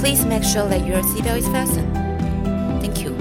[0.00, 1.92] Please make sure that your seatbelt is fastened.
[2.80, 3.12] Thank you.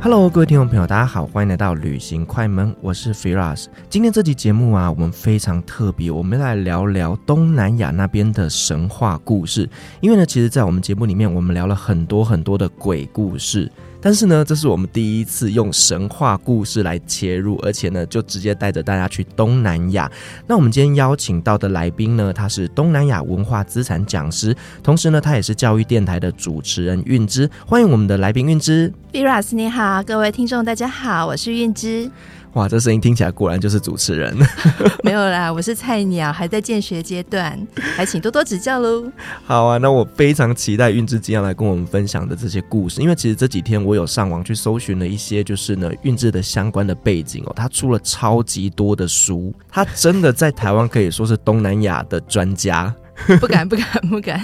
[0.00, 3.66] Hello，各位听众朋友，大家好，欢迎来到旅行快门，我是 Firas。
[3.90, 9.68] 今天这集节目啊，我们非常特别，我们来聊聊东南亚那边的神话故事。
[10.00, 13.68] 因为呢，其实，在我们节目里面，我们聊了很多很多的鬼故事。
[14.06, 20.08] 但是呢，这是我们第一次用神话故事来切入，而且呢，就直接带着大家去东南亚。
[20.46, 27.50] 那我们今天邀请到的来宾呢，他是东南亚文化资产讲师，同时呢，他也是教育电台的主持人韵之。
[27.66, 28.92] 欢迎我们的来宾韵之。
[29.12, 32.08] Viras，你好，各位听众大家好，我是韵之。
[32.56, 34.34] 哇，这声音听起来果然就是主持人。
[35.04, 37.54] 没有啦，我是菜鸟，还在见学阶段，
[37.94, 39.04] 还请多多指教喽。
[39.44, 52.94] 好啊，那我非常期待运之今天来跟我们分享的这些故事，因为其实这几天我有上网去搜寻了一些，就是呢韵之的相关的背景哦，他出了超级多的书，他真的在台湾可以说是东南亚的专家。
[53.40, 54.38] 不敢，不敢，不敢。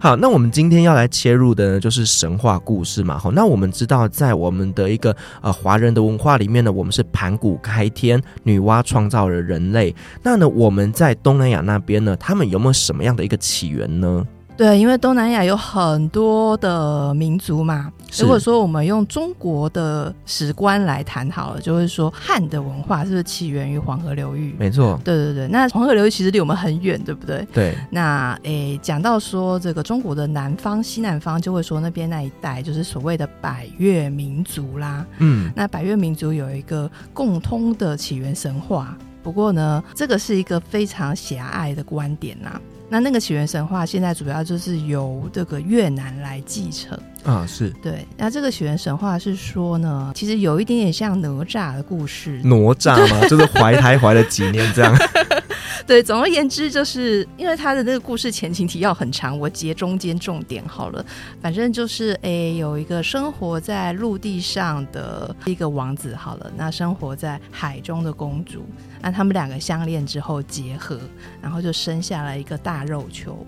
[0.00, 3.18] 好，那我们今天要来切入的呢，就是神话故事嘛。
[3.18, 9.92] 好，那我们知道，在我们的一个呃华人的文化里面呢，我们是盘古开天，女娲创造了人类。
[10.22, 14.24] 那呢，我们在东南亚那边呢，他们有没有什么样的一个起源呢？
[14.58, 17.92] 对，因为东南亚有很多的民族嘛。
[18.18, 24.56] 如果说我们用中国的史观来谈好了，就是说汉的文化是不是起源于黄河流域？
[24.58, 24.98] 没错。
[25.04, 27.46] 对对对，那黄河流域其实离我们很远，对不对？
[27.52, 27.78] 对。
[27.88, 35.06] 那诶，讲到说这个中国的南方、西南方，就会说那边那一带就是所谓的百越民族啦。
[35.18, 35.52] 嗯。
[35.54, 42.60] 那百越民族有一个共通的起源神话，不过呢，这个是一个非常狭隘的观点呐。
[42.88, 48.06] 那那个起源神话现在主要就是由这个越南来继承啊，是对。
[48.16, 52.40] 那这个起源神话是说呢，其实有一点点像哪吒的故事。
[52.44, 53.20] 哪吒吗？
[53.28, 54.96] 就是怀胎怀了几年这样。
[55.86, 61.02] 对，总而言之，就是因为他的那个故事前情提要很长，我截中间重点好了。
[61.40, 68.66] 反正就是，诶，有一个生活在陆地上的一个王子好了，那生活在海中的公主，
[69.00, 70.98] 那他们两个相恋之后结合，
[71.40, 73.46] 然后就生下了一个大肉球。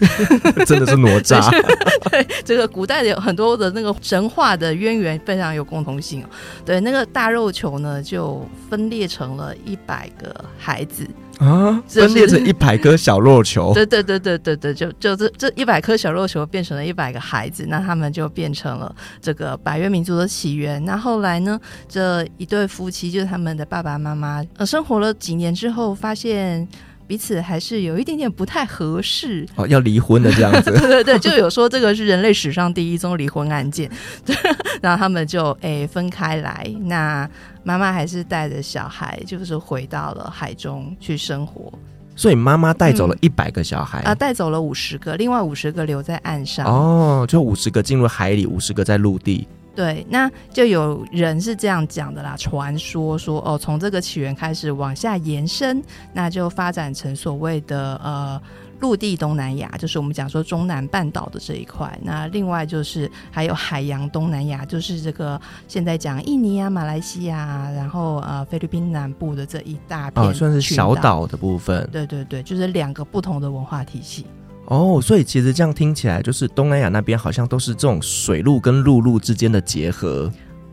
[0.66, 1.50] 真的是哪吒？
[2.10, 6.26] 对，这个古代的有很多的那个神话的渊源非常有共同性哦。
[6.64, 11.06] 对，那个大肉球呢，就分裂成了一百个孩子。
[11.40, 11.82] 啊！
[11.88, 20.84] 分裂成一百颗小肉球，对对对对对对，就就这这一百颗小肉球变成了一百个孩子，那他们就变成了这个百越民族的起源。
[20.84, 21.58] 那后来呢，
[21.88, 26.68] 这一对夫妻就是他们的爸爸妈妈，呃，生活了几年之后，发现。
[27.10, 30.70] 彼此还是有一点点不太合适哦，要离婚的这样子。
[30.78, 33.90] 对对对，就有说这个是人类史上第一宗离婚案件，
[34.80, 36.72] 然后他们就诶、欸、分开来。
[36.82, 37.28] 那
[37.64, 41.72] 妈妈还是带着小孩，就是回到了海中去生活。
[42.14, 46.64] 所以妈妈带走了一百个小孩、嗯、啊，带走了五十个，另外五十个留在岸上。
[46.64, 49.48] 哦，就五十个进入海里，五十个在陆地。
[49.74, 52.36] 对，那就有人是这样讲的啦。
[52.36, 55.82] 传说说，哦，从这个起源开始往下延伸，
[56.12, 58.40] 那就发展成所谓的呃
[58.80, 61.98] 陆地东南亚，就是我们讲说中南半岛的这一块。
[62.02, 71.88] 那另外就是还有海洋东南亚，就是这个现在讲印尼啊、马来西亚，然后呃菲律宾南部的这一大片，哦，算是小岛的部分。
[71.92, 74.26] 对对对，就是两个不同的文化体系。
[74.70, 80.30] 哦，所以其实这样听起来，就是东南亚那边好像都是这种水路跟陆路之间的结合。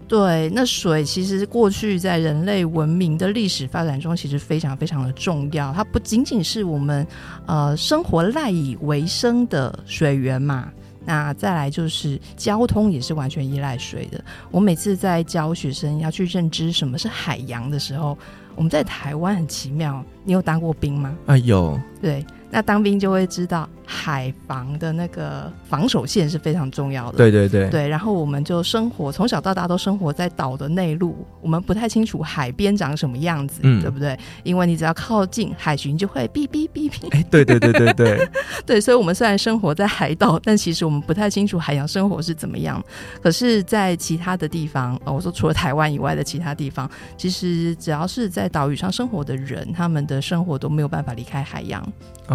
[0.07, 5.73] 对，那水其实过去在人类文明的历史发展中，其实非常非常的重要。
[5.73, 7.05] 它不仅仅是我们
[7.47, 10.71] 呃生活赖以为生的水源嘛，
[11.03, 14.23] 那再来就是交通也是完全依赖水的。
[14.51, 18.15] 我每次在教学生要去认知什么是海洋的时候，
[18.55, 21.17] 我们在台湾很奇妙，你有当过兵吗？
[21.25, 21.77] 啊，有。
[21.99, 27.17] 对，那当兵就会知道海防的那个防守线是非常重要的。
[27.17, 34.17] 对对对对，然后我们就生活从小到大都生活在岛的内陆，我们不太清楚海边长什么样子，嗯、对不对？
[34.43, 37.07] 因为你只要靠近海巡就会哔哔哔哔。
[37.11, 38.29] 哎，对对对对对
[38.65, 42.81] 对，所以我们虽然生活在海岛，但其实我们不太清楚海洋生活是怎么样。
[43.21, 51.85] 可是，在其他的地方，哦，我说除了台湾以外的其他地方，其实只要是在岛屿上生活的人，他们的生活都没有办法离开海洋。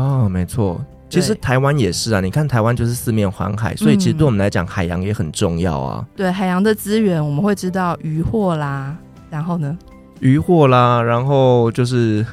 [0.02, 2.20] 哦，没错，其实台湾也是啊。
[2.20, 6.04] 你看台湾就是四面环海，所以其实对我们来讲，海洋也很重要啊。
[6.16, 8.96] 对海洋的资源，我们会知道渔获啦，
[9.30, 9.76] 然后呢？
[10.20, 12.24] 渔获啦，然后就是，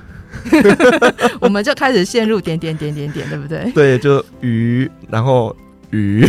[1.39, 3.71] 我们就开始陷入点点点点点，对不对？
[3.73, 5.55] 对，就鱼，然后。
[5.91, 6.25] 鱼，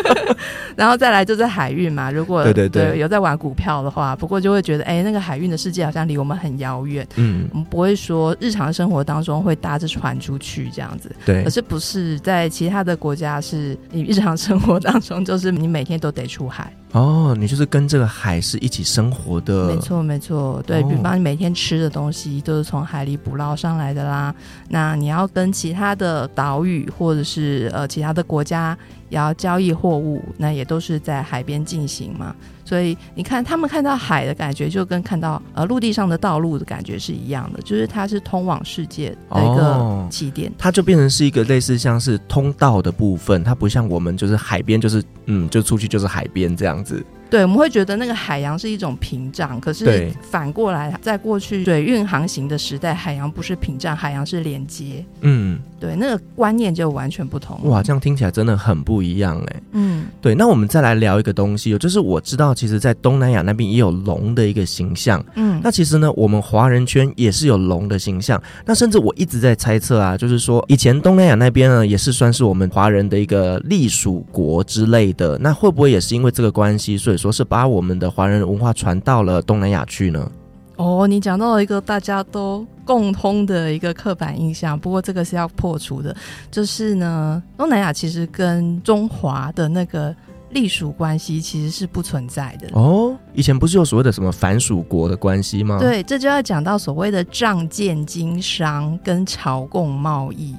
[0.76, 2.10] 然后再来就是海运嘛。
[2.10, 7.06] 如果对对对，对有在玩股票的话，不过就会觉得，哎，那个海运的世界好像离我们很遥远。
[7.16, 11.10] 嗯，我们不会说日常生活当中会搭着船出去这样子。
[11.24, 16.72] 对，可是不是在其他的国家，是你日常生活当中就是你每天都得出海。
[16.96, 19.66] 哦，你就是跟这个海是一起生活的。
[19.66, 20.62] 没错，没错。
[20.66, 24.34] 对，比方你每天吃的东西都是从海里捕捞上来的啦。
[24.70, 28.76] 那你要跟其他的岛屿或者是呃其他的国家。
[29.08, 32.34] 也要交易货物，那也都是在海边进行嘛。
[32.66, 40.50] 所以你看，他们看到海的感觉，就跟看到呃陆地上的道路的感觉是一样的，就是它是通往世界的一个起点。
[40.50, 47.04] 哦，它就变成是一个类似像是通道的部分，它不像我们就是海边，就是嗯，就出去就是海边这样子。
[47.28, 55.04] 对，我们会觉得那个海洋是一种屏障，可是反过来，在过去水运航行的时代，海洋不是屏障，海洋是连接。
[55.20, 57.58] 嗯，对，那个观念就完全不同。
[57.64, 59.62] 哇，这样听起来真的很不一样哎。
[59.72, 65.24] 嗯，对，那我们再来聊一个东西，就是我知道，其实，在东南亚那边也有龙的一个形象。
[65.34, 68.40] 嗯，那其实呢，我们华人圈也是有龙的形象。
[68.64, 75.36] 那甚至我一直在猜测啊，就是说，以前东南亚那边呢，也是算是我们华人的一个隶属国之类的。
[75.38, 80.30] 那会不会也是因为这个关系，所以说是把我们的华人文化传到了东南亚去呢？
[80.76, 86.14] 哦，你讲到了一个大家都共通的一个刻板印象，不过这个是要破除的，
[86.50, 90.14] 就是呢，东南亚其实跟中华的那个
[90.50, 92.68] 隶属关系其实是不存在的。
[92.72, 95.78] 哦，以前不是有所谓的什么藩属国的关系吗？
[95.80, 100.54] 对，这就要讲到所谓的仗剑经商跟朝贡贸易。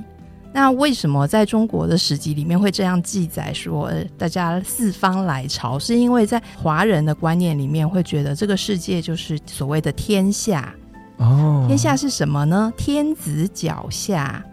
[0.53, 5.77] 那为什么在中国的史籍里面会这样记载说，呃，大家四方来朝？
[5.77, 10.73] 是因为在华人的观念里面会觉得这个世界就是所谓的天下
[11.17, 12.73] 哦，天下是什么呢？
[12.75, 14.43] 天子脚下，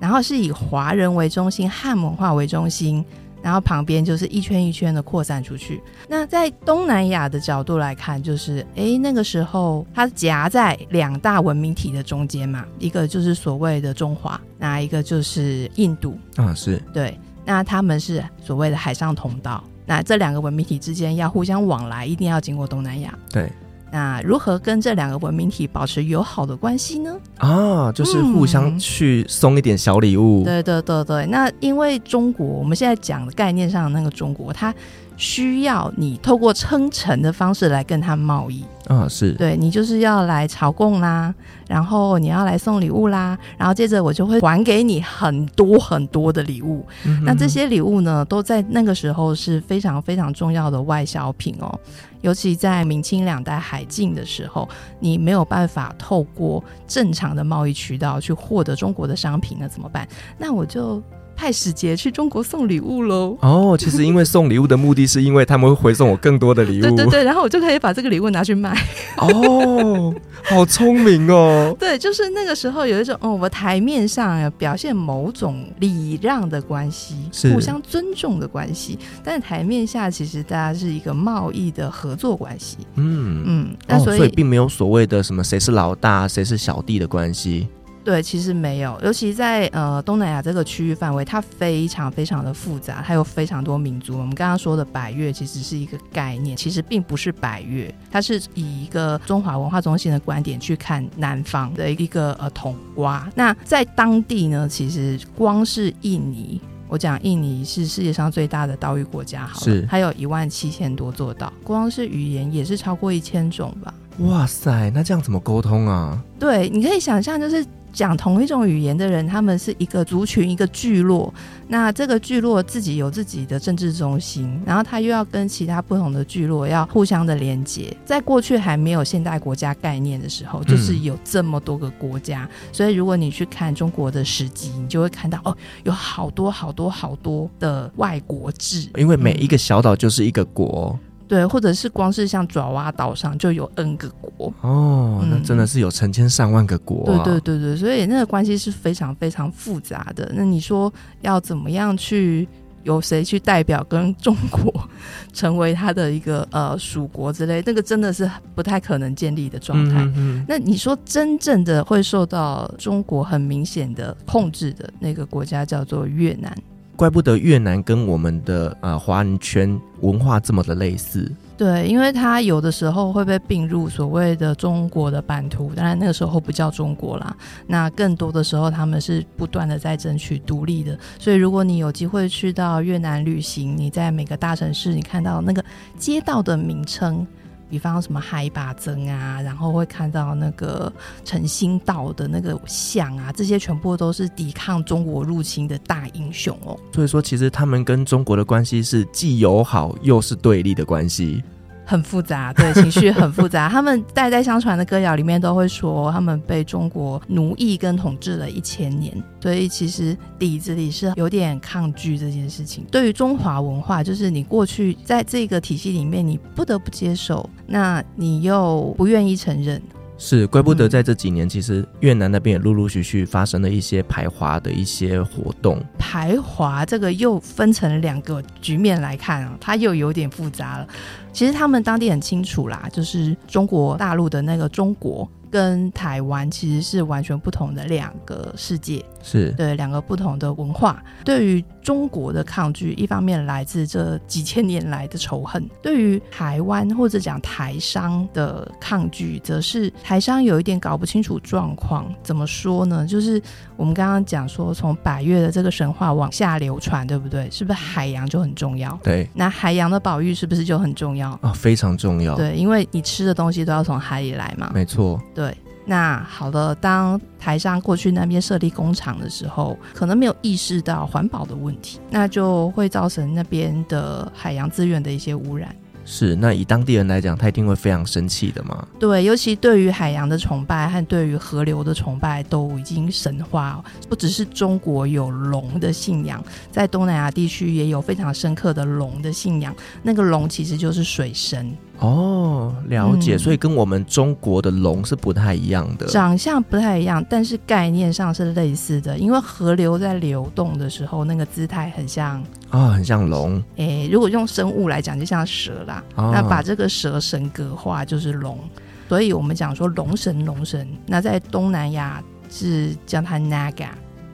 [0.00, 3.04] 然后是以华人为中心，汉文化为中心。
[3.42, 5.82] 然后旁边就是一圈一圈的扩散出去。
[6.08, 17.18] 那在东南亚的角度来看，就是哎，那个时候它夹在两大文明体的中间嘛，一个就是所谓的中华，那一个就是印度啊，是对。
[17.44, 23.18] 那他们是所谓的海上通道，那这两个文明体之间要互相往来，一定要经过东南亚。
[23.32, 23.50] 对。
[23.92, 27.16] 那如何跟这两个文明体保持友好的关系呢？
[27.38, 30.42] 啊，就是互相去送一点小礼物。
[30.42, 34.74] 嗯、对对对对，那因为中国，我们现在讲的概念上的那个中国，它
[35.20, 38.64] 需要你透过称臣的方式来跟他贸易。
[38.86, 41.32] 啊，是对你就是要来朝贡啦，
[41.68, 46.84] 然后你要来送礼物啦，然后接着我就会还给你很多很多的礼物。
[47.04, 51.78] 嗯、那这些礼物呢，都在那个时候是非常非常重要的外销品哦。
[52.22, 54.68] 尤其在明清两代海禁的时候，
[54.98, 60.08] 你没有办法透过正常的贸易渠道去获得中国的商品，那怎么办？
[60.38, 61.00] 那我就。
[61.40, 63.34] 派使节去中国送礼物喽！
[63.40, 66.82] 哦，其实因为送礼物的目的是因为他们会回送我更多的礼物。
[66.84, 68.76] 对对对，然后我就可以把这个礼物拿去卖。
[69.16, 71.74] 哦，好聪明哦！
[71.80, 82.76] 对，就是那个时候有一种哦，我台面上表现某种礼让的关系，是互相尊重的关系，但是台面下其实大家是一个贸易的合作关系。
[82.96, 87.66] 嗯嗯，那所以并没有所谓的什么谁是老大谁是小弟的关系。
[88.02, 94.16] 对，其实没有，尤其在呃东南亚这个区域范围，它非常非常的复杂，它有非常多民族。
[94.18, 103.30] 我们刚刚说的百越其实是一个概念，其实并不是百越，它是以一个中华文化中心的观点去看南方的一个呃统瓜。
[103.34, 113.92] 那在当地呢，其实光是印尼，我讲印尼是世界上最大的岛屿国家，好了，是，它有一万七千多座岛，光是语言也是超过一千种吧。
[114.20, 116.18] 哇塞，那这样怎么沟通啊？
[116.38, 117.62] 对，你可以想象，就是。
[117.92, 121.32] 讲同一种语言的人，他们是一个族群、一个聚落。
[121.68, 127.96] 那这个聚落自己有自己的政治中心，然后他又要跟其他不同的聚落要互相的连接。
[128.04, 132.48] 在过去还没有现代国家概念的时候，就是有这么多个国家。
[132.72, 138.88] 所以如果你去看中国的史籍，你就会看到哦，有好多好多好多的外国志。
[138.96, 140.98] 因为每一个小岛就是一个国。
[141.30, 147.22] 对，或者是光是像爪哇岛上就有 N 个国哦，那真的是有成千上万个国啊。
[147.22, 150.32] 对对对对，所以那个关系是非常非常复杂的。
[150.34, 152.48] 那你说要怎么样去
[152.82, 154.74] 由谁去代表跟中国
[155.32, 160.00] 成为他的一个呃属国之类，那个真的是不太可能建立的状态。
[160.00, 160.44] 嗯嗯。
[160.48, 166.52] 那你说真正的会受到中国很明显的控制的那个国家叫做越南。
[167.00, 171.32] 怪不得越南跟我们的呃华人圈文化这么的类似。
[171.56, 177.34] 对，因为它有的时候会被并入所谓的中国的版图，当然那个时候不叫中国啦。
[177.66, 180.98] 那更多的时候，他们是不断的在争取独立的。
[181.18, 185.64] 所以，如果你有机会去到越南旅行，你在每个大城市，你看到那个
[185.96, 187.26] 街道的名称。
[187.70, 190.92] 比方什么海拔增啊，然后会看到那个
[191.24, 196.76] 诚心道的那个像啊，这些全部都是抵抗中国入侵的大英雄哦。
[196.92, 201.42] 所以说，其实他们跟中国的关系是既友好又是对立的关系。
[201.90, 203.68] 很复杂， 对，情绪很复杂。
[203.68, 212.86] 他们代代相传的歌谣里面都会说，他们被中国奴役跟统治了一千年，所以其实底子里是有点抗拒这件事情。
[212.92, 219.82] 对于中华文化，就是你过去在这个体系里面，你不得不接受，那你又不愿意承认。
[220.22, 225.82] 是，怪不得在这几年，其实越南那边也陆陆续续发生了一些排华的一些活动。
[225.98, 230.86] 排华这个又分成两个局面来看啊，它又有点复杂了。
[231.32, 235.28] 其实他们当地很清楚啦，就是中国大陆的那个中国。
[235.52, 241.02] 跟台湾其实是完全不同的两个世界，是对两个不同的文化。
[241.24, 252.06] 对于中国的抗拒，一方面来自这几千年来的仇恨；对于台湾或者讲台商的抗拒，则是台商有一点搞不清楚状况。
[252.22, 253.06] 怎么说呢？
[253.06, 253.40] 就是
[253.76, 257.50] 我们刚刚讲说，从百越的这个神话往下流传，对不对？
[257.50, 258.98] 是不是海洋就很重要？
[259.02, 261.30] 对，那海洋的保育是不是就很重要？
[261.30, 262.36] 啊、哦，非常重要。
[262.36, 264.70] 对，因为你吃的东西都要从海里来嘛。
[264.74, 265.20] 没错。
[265.34, 265.56] 对，
[265.86, 275.74] 那好的，当台商过去那边设立工厂的时候，可能没有意识到环保的问题，那就会造成那边的海洋资源的一些污染。
[276.04, 278.86] 是，那以当地人来讲，他一定会非常生气的嘛。
[278.98, 283.82] 对，尤其对于海洋的崇拜和对于河流的崇拜，都已经神化。
[284.08, 289.74] 不只是中国有龙的信仰，在东南亚地区也有非常深刻的龙的信仰。
[290.02, 291.76] 那个龙其实就是水神。
[292.00, 299.18] 哦，了解，嗯，所以跟我们中国的龙是不太一样的，长相不太一样，但是概念上是类似的。
[299.18, 302.40] 因为河流在流动的时候，那个姿态很像
[302.70, 303.62] 啊，哦，很像龙。
[303.76, 306.02] 哎，如果用生物来讲，就像蛇啦。
[306.14, 308.58] 哦，那把这个蛇神格化就是龙，
[309.06, 310.88] 所以我们讲说龙神龙神。
[311.06, 313.88] 那在东南亚是叫它 Naga，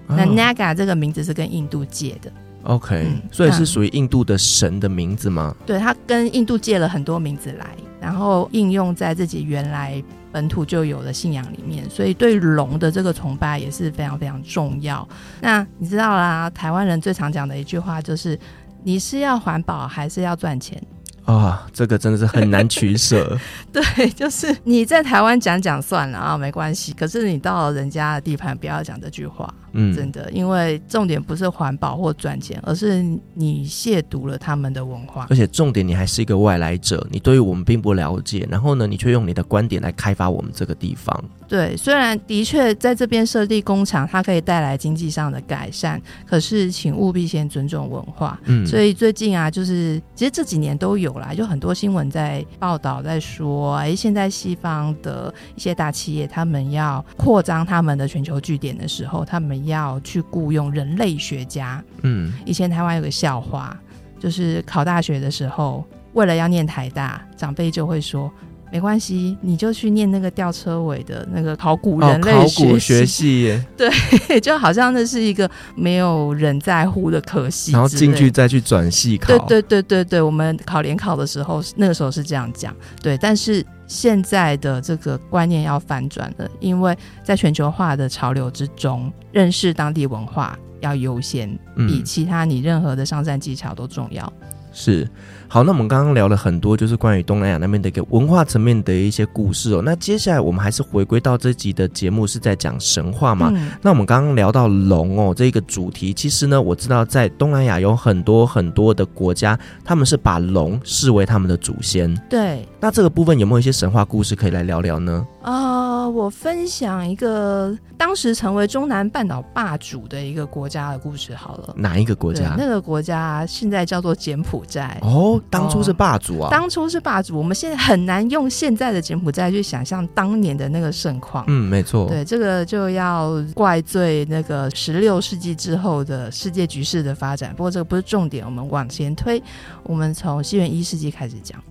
[0.07, 2.31] 哦，那 Naga 这个名字是跟印度借的。
[2.67, 5.55] OK，嗯，所以是属于印度的神的名字吗？
[5.65, 7.67] 对，他跟印度借了很多名字来，
[8.01, 15.09] 然后应用在自己原来本土就有的信仰里面，所以对龙的这个崇拜也是非常非常重要。
[15.41, 18.39] 那你知道啦，台湾人最常讲的一句话就是：
[18.83, 20.83] 你是要环保还是要赚钱？
[21.25, 23.37] 啊、哦，这个真的是很难取舍。
[23.73, 26.93] 对，就是你在台湾讲讲算了啊，没关系。
[26.93, 29.53] 可是你到了人家的地盘，不要讲这句话。
[29.77, 33.03] 嗯，真的，因为重点不是环保或赚钱，而是
[33.35, 35.27] 你亵渎了他们的文化。
[35.29, 38.49] 而且重点，你还是一个外来者，你对于我们并不了解。
[38.51, 41.23] 然后呢，你却用你的观点来开发我们这个地方。
[41.49, 48.39] 对，虽然的确在这边设立工厂，它可以带来经济上的改善，可是请务必先尊重文化。
[48.47, 61.83] 嗯，所以最近啊，就是其实这几年都有啦，就很多新闻在报道，在说，哎，现在西方的一些大企业，他们要扩张他们的全球据点的时候，他们要去雇佣人类学家。
[62.03, 63.79] 嗯，以前台湾有个笑话，
[64.19, 65.85] 就是考大学的时候，
[66.15, 68.29] 为了要念台大，长辈就会说。
[68.77, 79.29] 没关系，你就去念那个吊车尾的那个考古人类学、哦、考古学系耶， 对，就好像那是一个没有人在乎的科系，然后进去再去转系考。
[79.29, 82.77] 对对对对对，我们考联考的时候，那个时候是这样讲。
[83.03, 94.31] 对，但是现在的这个观念要反转了，因为在全球化的潮流之中，认识当地文化要优先，比其他你任何的商战技巧都重要。
[94.71, 95.09] 是。
[95.49, 99.83] 好，那我们刚刚聊了很多，就是关于东南亚那边的一个文化层面的一些故事哦。
[99.85, 103.51] 那接下来我们还是回归到这集的节目是在讲神话嘛？
[103.55, 112.15] 嗯、那我们刚刚聊到龙哦，这个主题，其实呢，我知道在东南亚有很多很多的国家，他们是把龙视为他们的祖先。
[112.29, 112.67] 对。
[112.81, 115.27] 那这个部分有没有一些神话故事可以来聊聊呢？
[115.47, 121.73] 啊、呃，我分享一个当时成为中南半岛霸主的一个国家的故事好了。
[121.77, 122.57] 哪一个国家？
[122.59, 124.99] 那个国家现在叫做柬埔寨。
[125.03, 125.41] 哦。
[125.49, 126.51] 当初是霸主啊！
[126.51, 131.45] 当初是霸主，我们现在很难用现在的柬埔寨去想象当年的那个盛况。
[131.47, 132.09] 嗯，没错。
[132.09, 137.55] 对，这个就要怪罪那个十六世纪之后的世界局势的发展。
[137.55, 139.41] 不过这个不是重点，我们往前推，
[139.85, 141.63] 我们从西元一世纪开始讲。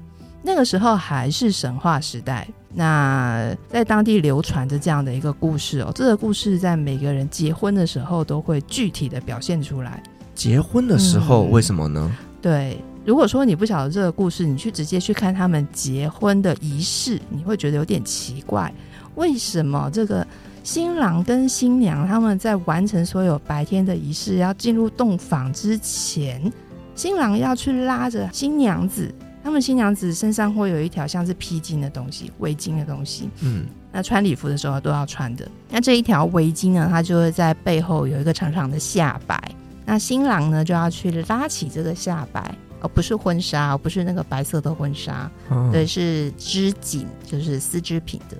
[0.41, 5.91] 那个时候还是神话时代，那在当地流传着这样的一个故事哦。
[5.96, 10.03] 这个故事在每个人结婚的时候都会具体的表现出来。
[10.36, 12.12] 结婚的时候，嗯，为什么呢？
[12.41, 12.77] 对。
[13.05, 18.74] 如果说你不晓得这个故事，你去直接去看他们结婚的仪式，你会觉得有点奇怪。
[19.13, 20.25] 为什么这个
[20.63, 26.51] 新郎跟新娘他们在完成所有白天的仪式，要进入洞房之前，
[26.96, 29.13] 新郎要去拉着新娘子，
[29.45, 33.29] 他们新娘子身上会有一条像是披巾的东西，围巾的东西。
[33.41, 35.47] 嗯，那穿礼服的时候都要穿的。
[35.69, 39.39] 那这一条围巾呢，它就会在背后有一个长长的下摆。
[39.85, 42.55] 那新郎呢，就要去拉起这个下摆。
[42.81, 48.35] 哦，不是婚纱，不是那个白色的婚纱，哦、对，是织锦，就是丝织品的，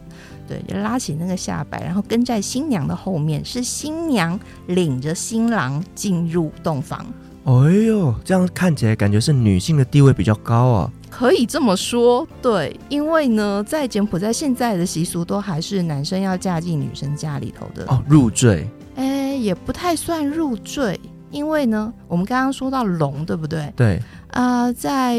[0.48, 7.06] 对，就拉起那个下摆，然后跟在新娘的后面，是新娘领着新郎进入洞房。
[7.46, 17.86] 哎呦，这样看起来感觉是女性的地位比较高啊，可以这么说，对，因为呢，在柬埔寨现在的习俗都还是男生要嫁进女生家里头的。
[17.88, 18.68] 哦，入赘？
[18.96, 21.00] 哎，也不太算入赘。
[21.32, 23.72] 因为呢，我们刚刚说到龙，对不对？
[23.76, 25.16] 对啊、呃，在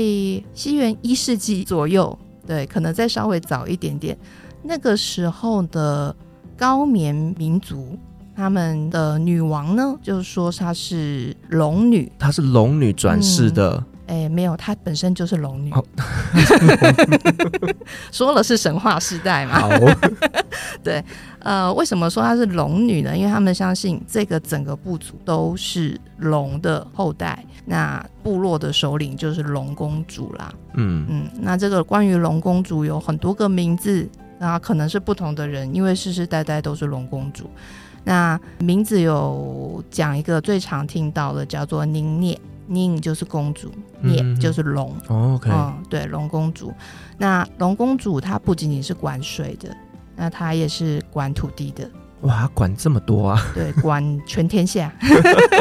[0.55, 4.17] 西元一世纪左右，对，可能再稍微早一点点。
[4.63, 6.15] 那个时候的
[6.57, 7.99] 高棉民族，
[8.37, 13.83] 他们的女王呢，就是说她是龙女，她是龙女转世的。
[14.07, 15.73] 哎、嗯，没有，她本身就是龙女。
[15.73, 15.85] 哦、
[18.13, 19.61] 说了是神话时代嘛。
[19.61, 19.71] 好，
[20.85, 21.03] 对。
[21.41, 23.17] 呃，为什么说她是龙女呢？
[23.17, 30.53] 因为他们相信这个整个部族都是龙的后代，那部落的首领就是龙公主啦。
[30.75, 37.51] 嗯嗯，那这个关于龙公主有很多个名字，那可能是不同的人，因为世世代代都是龙公主。
[38.07, 43.69] 那名字有讲一个最常听到的，叫做宁涅，宁就是公主，
[44.01, 44.95] 涅、嗯、就是龙。
[45.09, 46.73] 哦，OK，嗯，对，龙公主。
[47.19, 49.77] 那龙公主她不仅仅是管水的。
[50.15, 51.91] 那她也是管土地的，
[52.21, 53.43] 哇，管这么多啊？
[53.53, 54.91] 对，管全天下。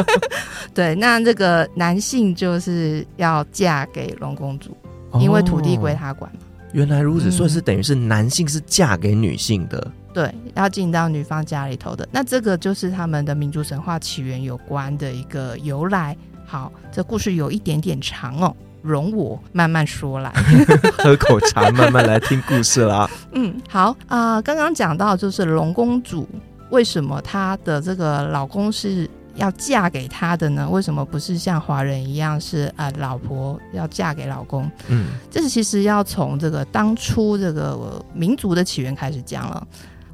[0.72, 4.76] 对，那这个男性就是要嫁给龙公主，
[5.10, 6.30] 哦，因为土地归他管。
[6.72, 12.08] 原来如此，所以是等于是男性是嫁给女性的，嗯、对，要进到女方家里头的。
[12.10, 16.16] 那这个就是他们的民族神话起源有关的一个由来。
[16.46, 18.56] 好，这故事有一点点长哦。
[18.80, 20.32] 容我慢慢说来，
[21.04, 23.06] 喝口茶，慢慢来听故事啦。
[23.32, 24.40] 嗯，好啊。
[24.40, 26.26] 刚刚讲到就是龙公主，
[26.70, 30.66] 为什么她的这个老公是要嫁给她的呢？
[30.70, 34.70] 为什么不是像华人一样是啊、呃，老婆要嫁给老公？
[34.88, 39.66] 嗯，这是其实要从这个当初这个民族的起源开始讲了。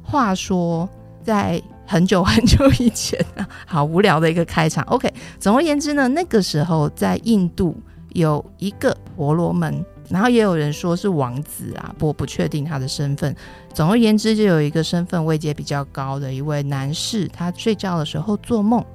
[0.03, 0.87] 话说
[1.23, 4.83] 在很久很久以前啊， 好无聊的一个开场。
[4.85, 7.75] OK，总而言之呢，那个时候在印度。
[8.13, 13.35] 有一个婆罗门，然后也有人说是王子啊，不过不确定他的身份。
[13.73, 18.85] 总而言之，就有一个身份位阶比较高的一位男士，他睡觉的时候做梦，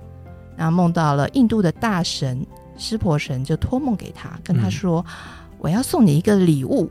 [0.56, 6.88] 然后梦到了印度的大神湿婆神，就托梦给他，跟他说：“嗯、我要送你一个礼物，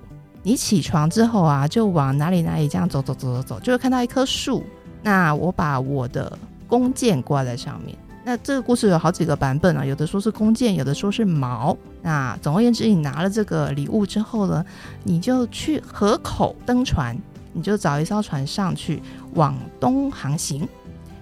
[0.47, 4.63] 你起床之后啊，就往哪里哪里这样走走走走走，就会看到一棵树。
[5.03, 11.75] 那我把我的弓箭挂在上面。”那这个故事有好几个版本啊，有的说是弓箭，有的说是矛。
[12.01, 14.65] 那总而言之，你拿了这个礼物之后呢，
[15.03, 17.17] 你就去河口登船，
[17.51, 20.65] 你就找一艘船上去，往东航行，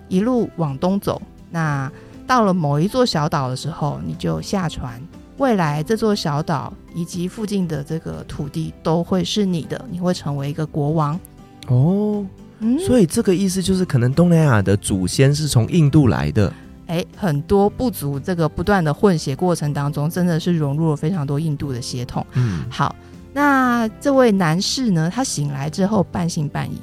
[0.07, 1.19] 一路往东走。
[1.49, 1.91] 那
[2.27, 5.01] 到了某一座小岛的时候，你就下船。
[5.37, 11.19] 未来这座小岛以及附近的这个土地都会是你的，你会成为一个国王。
[11.67, 12.25] 哦，
[12.59, 16.53] 嗯，所以这个意思就是，可能东南亚的祖先是从印度来的。
[16.87, 22.25] 哎，很多部族这个不断的混血过程当中，真的是融入了非常多印度的血统。
[22.33, 22.95] 嗯，好，
[23.33, 26.79] 那这位男士呢，他醒来之后半信半疑，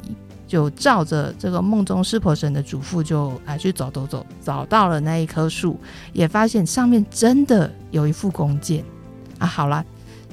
[0.53, 5.81] 就照着这个梦中湿婆神的嘱咐，就啊去走走走，找到了那一棵树，
[6.13, 8.85] 也发现上面真的有一副弓箭。
[9.39, 9.83] 啊，好了，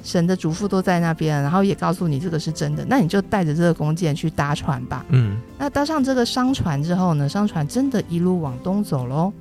[0.02, 5.06] 神的嘱咐都在那边，然后也告诉你这个是真的，那你就带着这个弓箭去搭船吧。
[5.08, 9.32] 嗯，那搭上这个商船之后呢，商船真的一路往东走喽，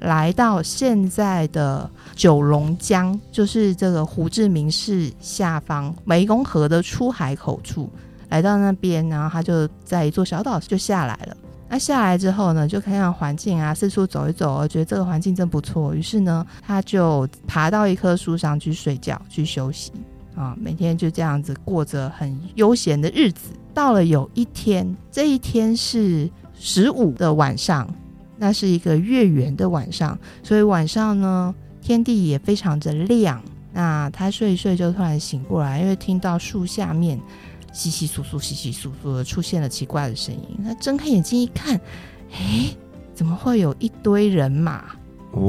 [0.00, 7.88] 来到现在的九龙江，就是这个胡志明市下方湄公河的出海口处，
[8.28, 11.36] 来到那边，然后他就在一座小岛就下来了。
[11.70, 15.94] 那下来之后呢，就看看环境啊，四处走一走，觉得这个环境真不错。
[15.94, 19.92] 于是呢，他就爬到一棵树上去睡觉，去休息
[20.34, 20.56] 啊。
[20.58, 23.50] 每天就这样子过着很悠闲的日子。
[23.74, 27.86] 到了有一天，这一天是十五的晚上，
[28.38, 33.42] 那是一个月圆的晚上，所以晚上呢，天地也非常的亮。
[33.74, 37.20] 那他睡一睡就突然醒过来，因为听到树下面。
[37.78, 40.64] 窸窸窣窣，窸窸窣窣的出现了奇怪的声音。
[40.64, 41.80] 他睁开眼睛一看，
[42.32, 42.74] 哎，
[43.14, 44.86] 怎么会有一堆人马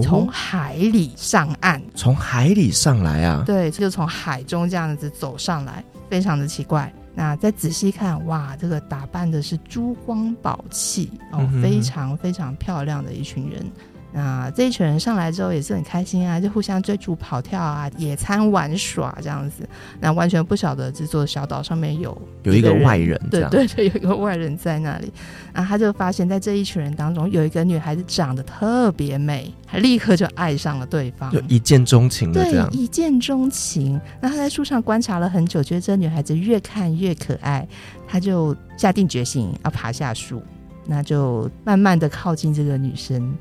[0.04, 1.80] 从海里上岸？
[1.82, 3.44] 哦，从海里上来啊？
[3.48, 6.94] 对，就从海中这样子走上来，非常的奇怪。
[7.16, 13.66] 那再仔细看，哇，这个打扮的是珠光宝气哦，非常非常漂亮的一群人。
[14.12, 19.68] 那这一群人上来之后也是很开心啊，就互相追逐、跑跳啊，野餐玩耍这样子。
[20.00, 25.14] 那完全不晓得这座小岛上面有有一个外人，对对对，有一个外人在那里。
[25.54, 32.68] 然后他就发现，在这一群人当中，有一个女孩子长得特别美，他立刻就爱上了对方，就一见钟情了这样。
[32.70, 34.02] 对，一见钟情。
[34.20, 37.68] 那他在树上观察了很久，觉得这女孩子越看越可爱，
[38.08, 40.42] 他就下定决心要爬下树，
[40.88, 43.36] 那就慢慢的靠近这个女生。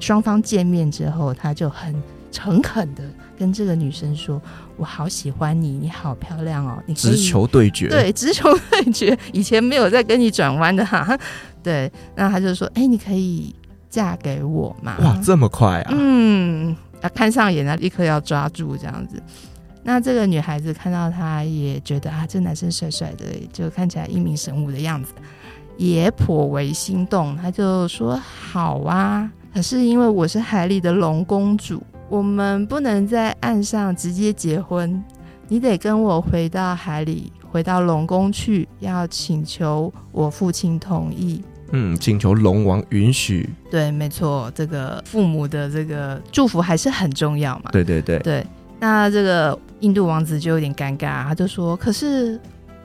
[0.00, 1.94] 双方见面之后，他就很
[2.30, 3.02] 诚恳的
[3.38, 4.40] 跟这个女生说
[4.76, 11.18] ：“我好喜欢你，你好漂亮哦，你直球对决，对，直球对决，以前没有在跟你转弯的哈。
[11.62, 13.54] ”对，那他就说：“哎，你可以
[13.90, 15.90] 嫁给我吗？”哇，这么快啊！
[15.94, 19.20] 嗯，啊看上眼，他立刻要抓住这样子。
[19.82, 25.12] 那这个女孩子看到他，也觉得啊，这男生帅帅的，就看起来英明神武的样子，
[25.78, 27.36] 也颇为心动。
[27.36, 28.14] 他就说
[28.52, 35.02] ：“好啊。”可是因为我是海里的龙公主，我们不能在岸上直接结婚，
[35.48, 41.42] 你得跟我回到海里，回到龙宫去，要请求我父亲同意。
[41.72, 43.48] 嗯，请求龙王允许。
[43.70, 47.70] 对，没错，这个父母的这个祝福还是很重要嘛。
[47.72, 48.46] 对对对对。
[48.80, 52.40] 那这个印度王子就有点尴尬，他就说：“可是。”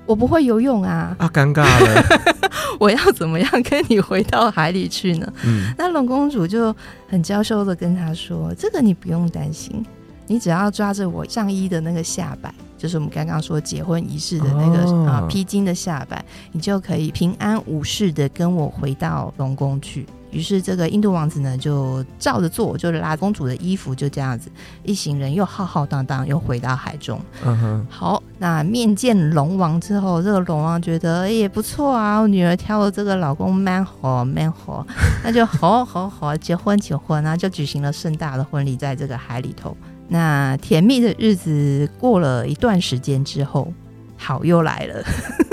[0.06, 1.16] 我不会游泳啊！
[1.18, 2.04] 啊，尴尬了！
[2.80, 5.34] 我要怎么样跟你回到海里去呢？
[5.46, 6.76] 嗯，那龙公主就
[7.08, 9.86] 很娇羞的跟他说：“这个你不用担心，
[10.28, 24.50] 你只要抓着我上衣的那个下摆，就是我们刚刚说结婚仪式的那个、哦、啊披巾的下摆，你就可以平安无事的跟我回到龙宫去。”于是，这个印度王子呢，就照着做，就拉公主的衣服，就这样子，
[24.84, 27.22] 一行人又浩浩荡荡又回到海中。
[27.46, 34.86] 嗯哼，好，那面见龙王之后，这个龙王觉得也不错啊，我女儿挑了这个老公 man 好 man 好，
[35.24, 39.78] 那就好好好结婚结婚啊，就举行了盛大的婚礼，在这个海里头。
[40.08, 43.72] 那甜蜜的日子过了一段时间之后，
[44.18, 45.04] 好又来了，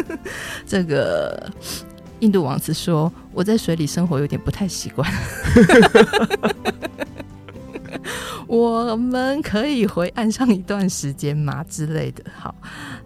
[0.66, 1.50] 这个。
[2.20, 5.10] 印度王子说：“我在水里生活有点不太习惯，
[8.46, 11.64] 我们可以回岸上一段时间吗？
[11.68, 12.54] 之类的。”好，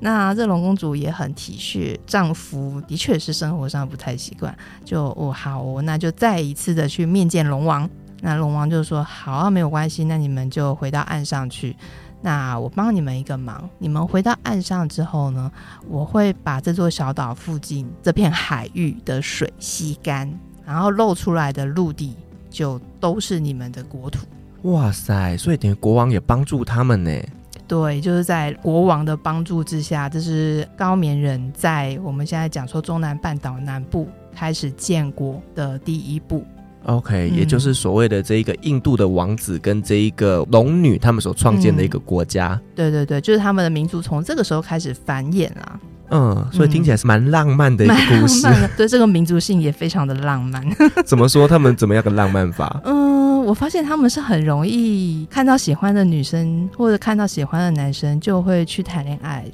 [0.01, 7.89] 那这龙公主也很体恤丈夫，的确是生活上不太习惯，就哦好哦，那就再一次的去面见龙王。
[8.21, 11.77] 那龙王就说：“好啊，没有关系，那你们就回到岸上去。”
[12.25, 15.53] 那我帮你们一个忙，你们回到岸上之后呢，
[15.87, 20.33] 我会把这座小岛附近这片海域的水吸干，
[20.65, 22.17] 然后露出来的陆地
[22.49, 24.27] 就都是你们的国土。
[24.63, 25.37] 哇塞！
[25.37, 27.11] 所以等于国王也帮助他们呢？
[27.69, 36.43] 对，就是在国王的帮助之下，这是高棉人在我们现在讲说中南半岛南部开始建国的第一步。
[36.85, 42.61] OK，也就是所谓的这一个印度的王子跟这一个龙女他们所创建的一个国家。
[42.61, 45.81] 嗯，对对对，就是他们的民族从这个时候开始繁衍啊。
[46.11, 48.47] 嗯，所以听起来是蛮浪漫的一个故事。
[48.47, 50.63] 嗯，对，这个民族性也非常的浪漫。
[51.05, 51.49] 怎么说？
[51.49, 52.81] 他们怎么样个浪漫法？
[52.85, 59.47] 嗯，我发现他们是很容易看到喜欢的女生或者看到喜欢的男生就会去谈恋爱。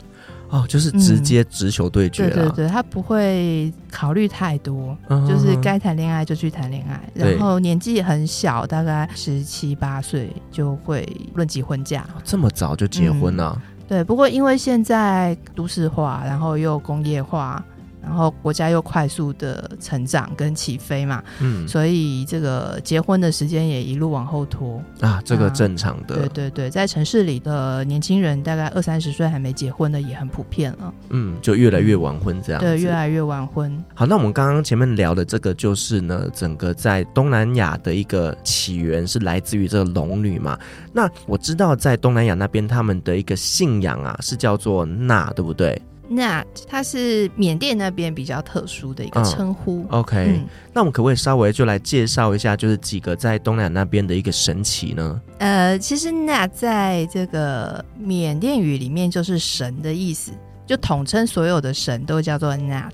[0.51, 12.05] 哦，就是直接直球对决对对对，他不会考虑太多，嗯、就是该谈恋爱就去谈恋爱，然后年纪也很小，大概十七八岁就会论及婚嫁。
[12.25, 13.57] 这么早就结婚了？
[13.57, 13.63] 嗯？
[13.89, 17.65] 对，不过因为现在都市化，然后又工业化，
[18.03, 33.71] 然后国家又快速的成长跟起飞嘛，嗯，所以这个结婚的时间也一路往后拖啊，这个正常的，对对对，在城市里的年轻人大概二三十岁还没结婚的也很普遍了，嗯，就越来越晚婚这样，对，越来越晚婚。
[33.95, 40.59] 好，那我们刚刚前面聊的这个就是呢，整个在东南亚的一个起源是来自于这个龙女嘛。
[40.93, 45.81] 那我知道在东南亚那边他们的一个信仰啊是叫做娜，对不对？
[46.13, 49.87] 那它是缅甸那边比较特殊的一个称呼。
[49.91, 55.21] 嗯、OK，、嗯、那我们可不可以稍微就来介绍一下，就是几个在东南亚那边的一个神奇呢？
[55.39, 60.33] 呃，其实 Nat 在这个缅甸语里面就是神的意思，
[60.67, 62.91] 就统称所有的神都叫做 Nat。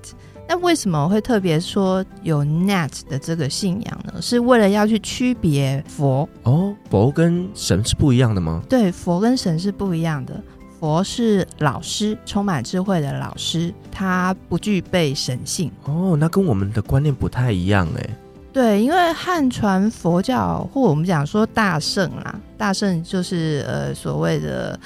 [0.49, 4.21] 那为什么我会特别说有 Nat 的这个信仰呢？
[4.21, 8.61] 是为了要去区别佛哦，佛跟神是不一样的吗？
[8.69, 10.41] 对，佛跟神是不一样的。
[10.79, 15.71] 佛是老师，充满智慧的老师，他不具备神性。
[15.85, 18.09] 哦，那跟我们的观念不太一样哎。
[18.53, 24.79] 对，因为汉传佛教或我们讲说大圣啊，大圣就是呃所谓的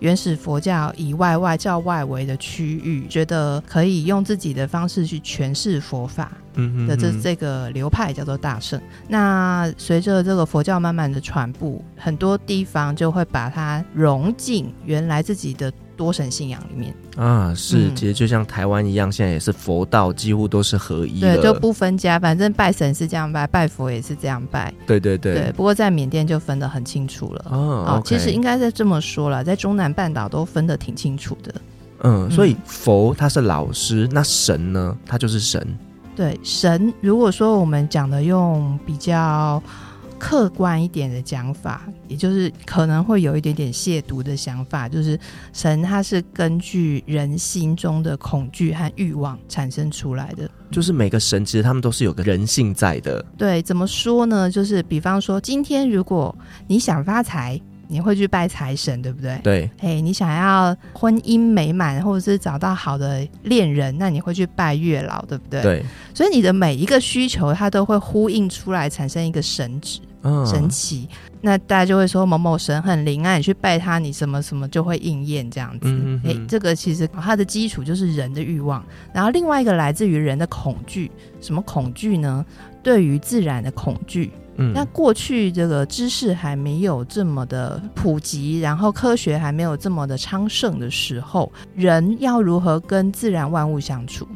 [0.00, 6.32] 原始佛教以外外教外围的区域，觉得可以用自己的方式去诠释佛法。
[6.58, 8.80] 嗯的这这个流派叫做大圣。
[9.08, 17.54] 那随着这个佛教慢慢的传播，很多地方就会把它融进原来自己的多神信仰里面啊。
[17.54, 24.72] 是，其实就像台湾一样，现在也是佛道几乎都是合一的，对，就不分家，反正拜神是这样拜，拜佛也是这样拜。
[24.86, 25.34] 对对对。
[25.34, 27.44] 对，不过在缅甸就分得很清楚了。
[27.50, 31.54] 哦，其实应该是这么说了，在中南半岛都分得挺清楚的。
[32.02, 35.66] 嗯，所以佛他是老师，那神呢，他就是神。
[36.14, 39.62] 对神，如果说我们讲的用比较
[40.18, 45.18] 客观一点的讲法，也就是可能会有一点点亵渎的想法，就是
[45.52, 50.48] 神他是根据人心中的恐惧和欲望产生出来的。
[50.70, 53.24] 就是每个神其实他们都是有个人性在的。
[53.36, 54.50] 对，怎么说呢？
[54.50, 57.60] 就是比方说，今天如果你想发财。
[57.88, 59.38] 你会去拜财神，对不对？
[59.44, 59.70] 对。
[59.78, 65.62] 嘿，你想要婚姻美满，或者是找到好的恋人，那你会去拜月老，对不对？
[65.62, 65.84] 对。
[66.12, 71.08] 所以你的每一个需求，它都会呼应出来，产生一个神祇、嗯、神奇。
[71.40, 75.80] 那大家就会说某某神很灵啊，你去拜他，你什么什么就会应验这样子。
[75.84, 76.30] 嗯嗯。
[76.30, 78.84] 哎，这个其实它的基础就是人的欲望，
[79.14, 81.10] 然后另外一个来自于人的恐惧。
[81.40, 82.44] 什么恐惧呢？
[82.82, 84.32] 对于自然的恐惧。
[84.58, 94.26] 嗯，那过去这个知识还没有这么的普及，然后科学还没有这么的昌盛的时候，人要如何跟自然万物相处？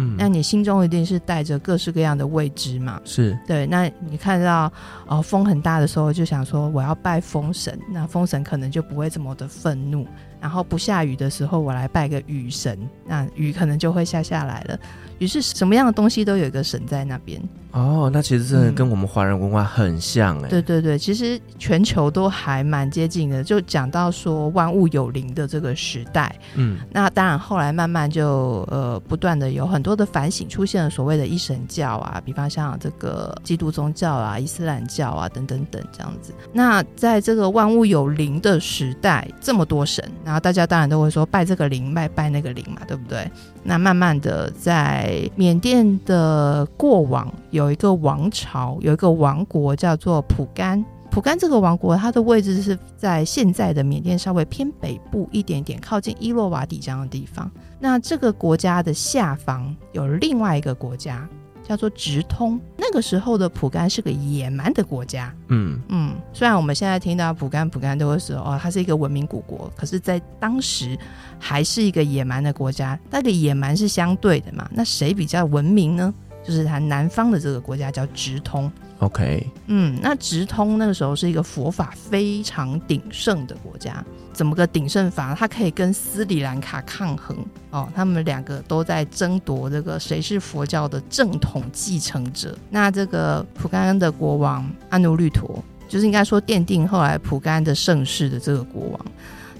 [0.00, 3.00] 嗯，那你心中一定是带着各式各样的未知嘛？
[3.04, 3.66] 是对。
[3.66, 4.72] 那你看到
[5.08, 10.06] 哦风很大的时候，就想说我要拜风神，那风神可能就不会这么的愤怒。
[10.40, 14.78] 然后不下雨的时候，我来拜个雨神，那雨可能就会下下来了。
[15.18, 17.42] 于是什么样的东西都有一个神在那边。
[17.70, 20.48] 哦，那其实真的跟我们华人文化很像哎、嗯。
[20.48, 23.44] 对对对，其实全球都还蛮接近的。
[23.44, 36.32] 就讲到说万物有灵的这个时代，嗯，那当然后来慢慢就呃不断的有很多的反省，出现了所谓的一神教啊，比方像这个基督宗教啊、伊斯兰教啊等等等这样子。
[36.52, 43.30] 那在这个万物有灵的时代，这么多神，然后大家当然都会说拜这个灵，拜拜那个灵嘛，对不对？
[43.62, 47.30] 那慢慢的在缅甸的过往。
[47.50, 50.84] 有一个王朝，有一个王国叫做蒲甘。
[51.10, 57.50] 蒲甘这个王国，它的位置是在现在的缅甸稍微偏北部一点点，靠近伊洛瓦底这样的地方。
[57.80, 61.26] 那这个国家的下方有另外一个国家，
[61.66, 62.60] 叫做直通。
[62.76, 65.34] 那个时候的蒲甘是个野蛮的国家。
[65.48, 70.96] 嗯嗯，虽然我们现在听到蒲甘蒲甘都会说哦，它是一个文明古国，可是，在当时
[71.38, 72.98] 还是一个野蛮的国家。
[73.10, 74.68] 那个野蛮是相对的嘛？
[74.72, 76.14] 那谁比较文明呢？
[76.48, 85.34] 就是它南方的这个国家叫直通，OK，嗯，那直通那个时候是一个佛法非常鼎盛的国家，怎么个鼎盛法？
[85.34, 87.36] 它可以跟斯里兰卡抗衡
[87.70, 92.56] 哦，他们两个都在争夺这个谁是佛教的正统继承者。
[92.70, 99.06] 那这个蒲甘的国王阿努律陀，就是应该说奠定后来蒲甘的盛世的这个国王，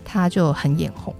[0.03, 1.15] 他就很眼红。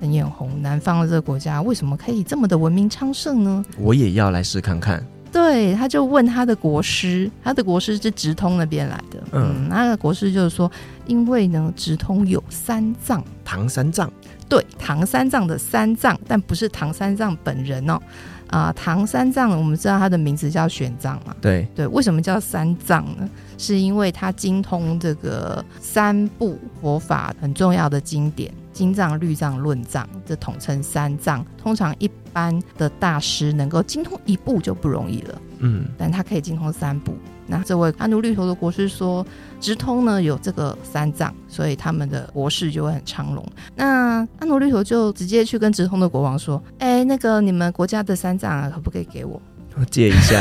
[0.00, 3.64] 很眼红，南方的这个国家为什么可以这么的文明昌盛呢？
[3.78, 5.04] 我也要来试看看。
[5.30, 9.22] 对，他就问他的国师，他的国师是直通那边来的。
[9.32, 10.70] 嗯，那个国师就是说，
[11.06, 14.10] 因为呢，直通有三藏，唐三藏。
[14.48, 18.00] 对，唐三藏的三藏，但不是唐三藏本人哦。
[18.46, 21.36] 啊、呃，唐三藏，我们知道他的名字叫玄奘嘛。
[21.42, 23.28] 对对，为什么叫三藏呢？
[23.58, 28.50] 是因为他精通这个三部佛法很重要的经典。
[28.78, 31.44] 金藏、律藏、论藏，这统称三藏。
[31.60, 37.12] 通常一般的大师能够精通一部就不容易了，嗯，但他可以精通三部。
[37.44, 39.26] 那这位阿努律陀的国师说，
[39.60, 43.44] 直通呢有这个三藏，所以他们的国事就会很昌隆。
[43.74, 49.42] 那阿努律陀就直接去跟直通的国王说：“哎，那个你们国家的三藏啊，可不可以给我？
[49.74, 50.38] 我借一下？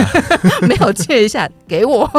[0.62, 2.08] 没有借一下，给我。”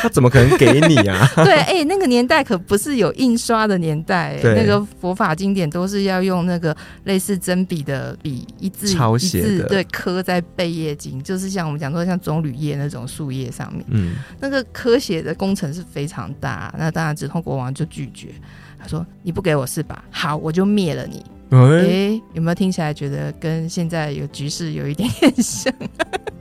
[0.00, 1.28] 他怎么可能给你啊？
[1.44, 16.74] 对，哎、欸，那个年代可不是有印刷的年代，欸，那个佛法经典都是要用那个类似真笔的笔，一字抄写的，一字对，刻在贝叶经，就是像我们讲说像棕榈叶那种树叶上面，嗯，那个刻写的工程是非常大。
[16.78, 18.28] 那当然，直通国王就拒绝，
[18.78, 20.02] 他说：“你不给我是吧？
[20.10, 25.72] 好，我就灭了你。”哎、欸，有没有听起来觉得跟现在有局势有一点点像？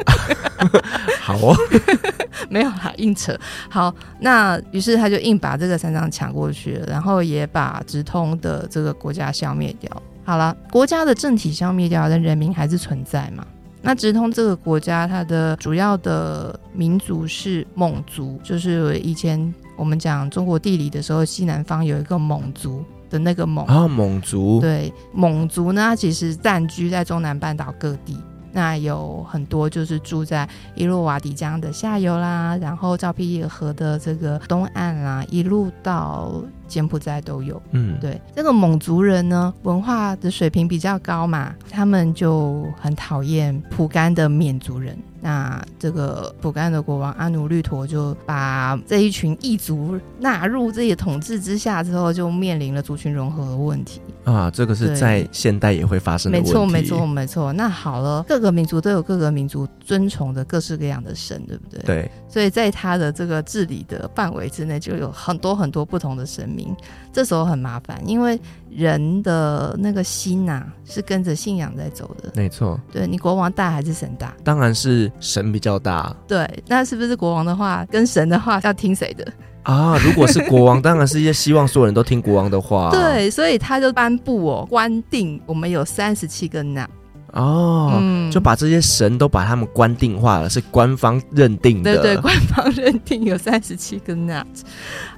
[1.19, 1.56] 好哦，
[2.50, 3.38] 没有啦，硬扯。
[3.69, 9.89] 好，那于是他就硬把这个三张抢过去了，然后也把直通的这个国家消灭掉。
[10.24, 13.45] 好了，国家的政体消灭掉，但人民还是存在嘛。
[13.82, 22.86] 那直通这个国家，它的主要的民族是蒙族，就是以前我们讲中国地理的时候，西南方有一个蒙族。
[23.10, 24.60] 的那个蒙啊，蒙族。
[24.62, 28.17] 对蒙族呢，其实暂居在中南半岛各地，
[28.52, 37.62] 那有很多就是住在伊洛瓦底江的下游啦，然后照皮耶河的这个东岸啦，一路到柬埔寨都有。
[37.71, 44.97] 嗯，对，这个蒙族人呢，文化的水平比较高嘛，他们就很讨厌蒲甘的缅族人。
[45.21, 53.99] 那这个蒲甘的国王阿努律陀就把这一群异族纳入自己的统治之下之后，就面临了族群融合的问题
[54.33, 54.51] 啊。
[54.51, 56.51] 这个是在现代也会发生的问题。
[56.51, 57.53] 没错，没错，没错。
[57.53, 61.81] 那好了，各个民族都有各个民族尊崇的各式各样的神，对不对？
[61.83, 62.11] 对。
[62.27, 66.75] 所以在他的这个治理的范围之内，就有很多很多不同的神明。
[67.11, 68.39] 这时候很麻烦，因为
[68.69, 72.31] 人的那个心呐、啊，是跟着信仰在走的。
[72.35, 74.33] 没错，对，你国王大还是神大？
[74.43, 76.15] 当然是神比较大。
[76.27, 79.25] 对，那是不是国王的话跟神的话要听谁的
[79.63, 79.98] 啊？
[80.04, 82.89] 如果是国王，当然是希望所有人都听国王的话。
[82.93, 86.89] 对，所以他就颁布哦，官定我们有三十七个纳。
[87.34, 91.95] 哦、嗯，就把这些神都把他们官定化了，是官方认定的。
[92.02, 94.43] 对对，官方认定有三十七个 nut。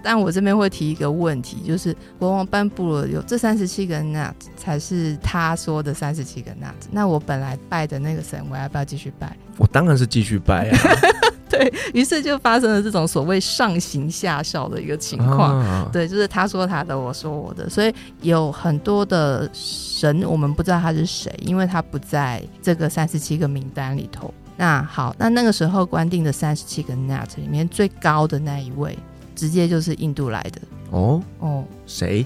[0.03, 6.73] 但我这边会提一个问题，就是国王颁布了有这三十七个 nut 才是他说的三十七个 nut。
[6.91, 9.33] 那我本来拜的那个神，我要不要继续拜？
[9.61, 10.77] 我当然是继续拜啊。
[11.47, 15.59] 对，于是就发生了这种所谓上行下效的一个情况。
[15.59, 15.87] 啊。
[15.93, 24.33] 对，就是他说他的，我说我的，所以有很多的神，我们不知道他是谁，因为他不在这个三十七个名单里头。
[24.57, 28.97] 那好，那那个时候官定的三十七个 net 里面最高的那一位，
[29.35, 30.61] 直接就是印度来的。
[30.89, 32.25] 哦哦，谁？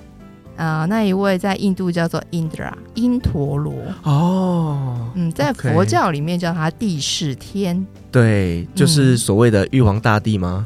[0.56, 3.74] 啊、呃，那一位在印度叫做 Indra，因陀罗。
[4.04, 7.86] 哦，嗯，在佛教里面叫他帝释天。
[8.12, 10.66] 对，就是所谓的玉皇大帝吗？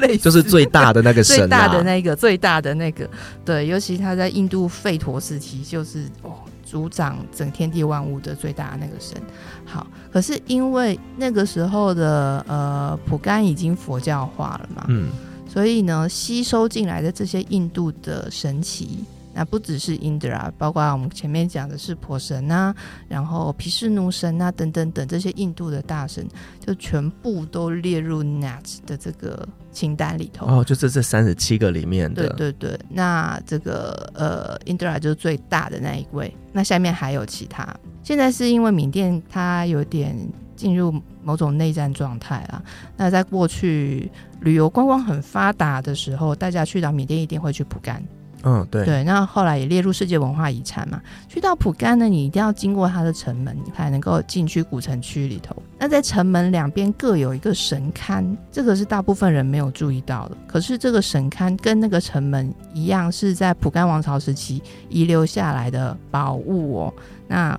[0.00, 3.08] 嗯、 就是最大的那个神、啊，最大的那个，最大的那个。
[3.44, 6.32] 对，尤其他在印度吠陀时期，就是哦，
[6.68, 9.16] 主掌整天地万物的最大的那个神。
[9.64, 15.08] 好，可是因为那个时候的呃普甘已经佛教化了嘛，嗯。
[15.56, 22.74] 所以呢，吸收进来的这些印度的神奇，那不只是 Indra，包括我们前面讲的是婆神啊，
[23.08, 26.28] 然后毗湿奴神啊，等等等这些印度的大神，
[26.60, 30.44] 就全部都列入 Nat 的这个清单里头。
[30.46, 32.28] 哦，就是这三十七个里面的。
[32.28, 37.66] 对对对，那这个呃，Indra 就是最大的那一位，那下面还有其他。
[38.02, 40.14] 现在是因为缅甸它有点
[40.54, 42.62] 进入某种内战状态啊，
[42.96, 44.08] 那在过去。
[44.42, 48.00] 旅游观光很发达的时候，大家去到缅甸一定会去蒲甘。
[48.42, 49.02] 嗯，对对。
[49.02, 51.00] 那后来也列入世界文化遗产嘛。
[51.26, 55.56] 去到蒲甘呢，你一定要经过它的城门，你才能够进去古城区里头。
[55.78, 60.36] 那在城门两边各有一个神龛，这个是大部分人没有注意到的。
[60.46, 66.94] 可是这个神龛跟那个城门一样，是在蒲甘王朝时期遗留下来的宝物哦。
[67.26, 67.58] 那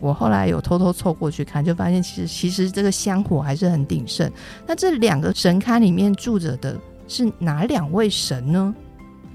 [0.00, 4.30] 我后来有偷偷凑过去看，就发现其实其实这个香火还是很鼎盛。
[4.66, 6.76] 那这两个神龛里面住着的
[7.08, 8.74] 是哪两位神呢？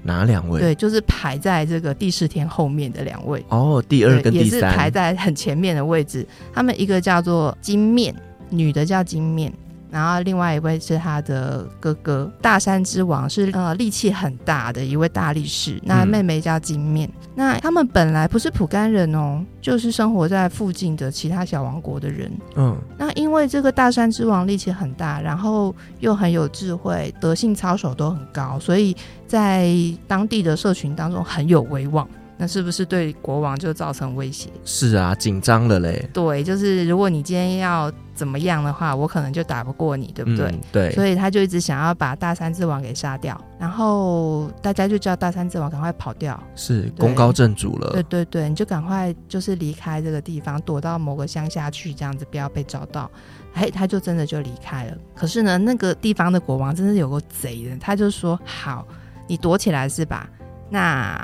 [0.04, 0.60] 哪两位？
[0.60, 3.44] 对，就是排在这个第四天后面的两位。
[3.48, 6.26] 哦，第二跟第三，也是排在很前面的位置。
[6.52, 8.12] 他们一个叫做金面，
[8.50, 9.52] 女的叫金面，
[9.92, 17.06] 然后另外一位是他的哥哥，大山之王是呃力气很大的一位大力士，那妹妹叫金面。
[17.08, 22.32] 嗯、那他们本来不是蒲甘人哦，就是生活在附近的其他小王国的人。
[22.56, 29.70] 嗯，那因为这个大山之王力气很大，然后又很有智慧，德性操守都很高，所以在
[30.08, 32.08] 当地的社群当中很有威望。
[32.38, 34.48] 那是不是对国王就造成威胁？
[34.64, 36.08] 是啊，紧张了嘞。
[36.12, 40.46] 对，就是如果你今天要怎么样的话，我可能就打不过你，对不对？
[40.46, 40.90] 嗯、对。
[40.92, 47.90] 所以他就一直想要把大山之王给杀掉，然后大家就叫大山之王赶快跑掉，是功高震主了。
[47.92, 53.10] 对对对，你就赶快就是离开这个地方，躲到某个乡下去，这样子不要被找到。
[53.54, 54.96] 嘿，他就真的就离开了。
[55.14, 58.86] 可是呢，那个地方的国王真的有个贼人，他就说：“好，
[59.26, 60.28] 你躲起来是吧？”
[60.70, 61.22] 那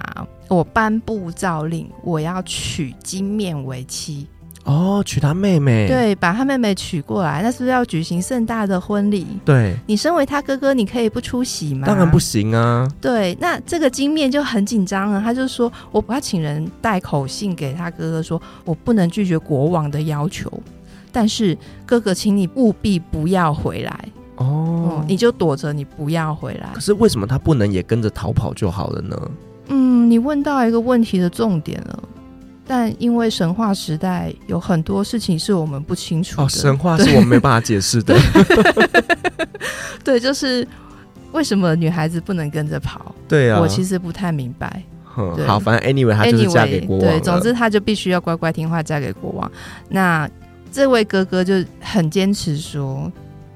[0.48, 4.28] 我颁布诏令，我要娶金面为妻。
[4.68, 5.88] 哦，娶他妹妹。
[5.88, 9.26] 对，把他妹妹娶过来，那是不是要举行盛大的婚礼？
[9.42, 11.86] 对，你身为他哥哥，你可以不出席吗？
[11.86, 12.86] 当然不行啊。
[13.00, 20.52] 对，那这个金面就很紧张了，他就说：“我要请人带口信给他哥哥说，说我不能拒绝国王的要求，
[21.10, 21.56] 但是
[21.86, 26.68] 哥哥，请你务必不要回来。”哦、嗯，你就躲着，你不要回来。
[26.74, 29.30] 可是为什么他不能也跟着逃跑就好了呢？
[29.68, 32.02] 嗯，你问到一个问题的重点了。
[32.68, 36.44] 但因为神话时代有很多事情是我们不清楚的。
[36.44, 38.14] 哦，神话是我们没办法解释的。
[40.04, 40.64] 对， 就是
[41.32, 43.14] 为什么女孩子不能跟着跑？
[43.26, 44.82] 对啊，我其实不太明白。
[45.02, 47.08] 好，反正 anyway，她就是嫁给国王。
[47.08, 49.50] 对，总之她就必须要乖乖听话，嫁给国王。
[49.88, 50.30] 那
[50.70, 53.10] 这位哥哥就很坚持说。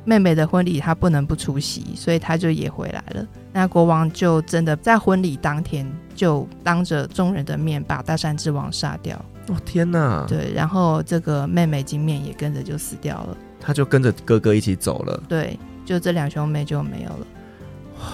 [0.05, 3.25] 妹妹的婚礼，他不能不出席，所以他就也回来了。
[3.53, 9.17] 那国王就真的在婚礼当天，就当着众人的面把大山之王杀掉。
[9.49, 10.25] 哦天哪！
[10.29, 13.37] 对，然后这个妹妹金面也跟着就死掉了。
[13.61, 15.23] 他就跟着哥哥一起走了。
[15.29, 17.27] 对，就这两兄妹就没有了。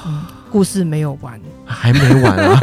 [0.06, 2.60] 嗯，故事没有完，还没完啊！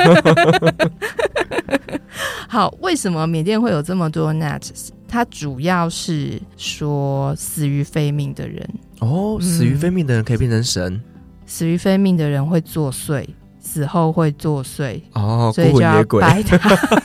[2.47, 4.89] 好，为什么缅甸会有这么多 Nats？
[5.07, 8.67] 它主要是说死于非命的人
[8.99, 11.01] 哦，死于非命的人可以变成神，嗯、
[11.45, 13.27] 死于非命的人会作祟，
[13.59, 16.57] 死后会作祟哦，所以就要拜他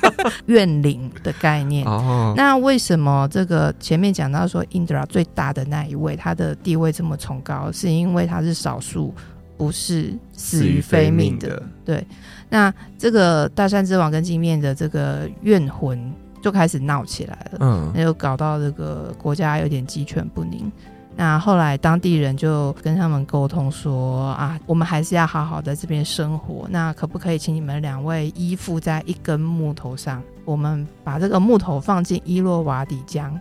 [0.46, 2.34] 怨灵的概念哦。
[2.36, 9.14] 那为什么这个前面讲到说 Indra 最大的那一位，他的地位这么崇高，是因为他是少数
[9.56, 12.06] 不是死于非命的，命的对。
[12.48, 16.12] 那这个大山之王跟金面的这个怨魂。
[16.42, 20.72] 就开始闹起来了，嗯，那就搞到这个国家有点鸡犬不宁。
[21.20, 26.66] 那后来当地人就跟他们沟通说啊，我们还是要好好在这边生活。
[26.70, 30.22] 那可不可以请你们两位依附在一根木头上？
[30.46, 33.38] 我们把这个木头放进伊洛瓦底江，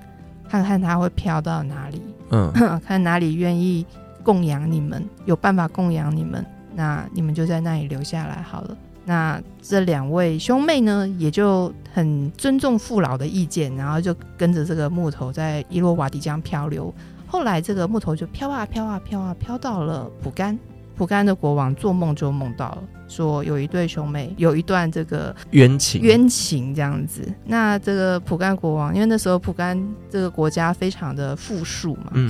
[0.49, 2.01] 看看它会飘到哪里？
[2.31, 2.51] 嗯，
[2.85, 3.85] 看哪里愿意
[4.23, 8.75] 供养你们，有办法供养你们，那你们就在那里留下来好了。
[9.05, 16.93] 那这两位兄妹呢，也就很尊重父老的意见，然后就跟着这个木头在伊洛瓦底江漂流。
[17.29, 20.57] 后来这个木头就飘啊飘啊飘啊飘到了蒲甘。
[20.97, 27.25] 蒲甘的国王做梦就梦到了，说有一对兄妹有一段这个冤情，冤情这样子。
[27.45, 32.29] 那这个蒲甘国王，因为那时候蒲甘这个国家非常的富庶嘛，嗯，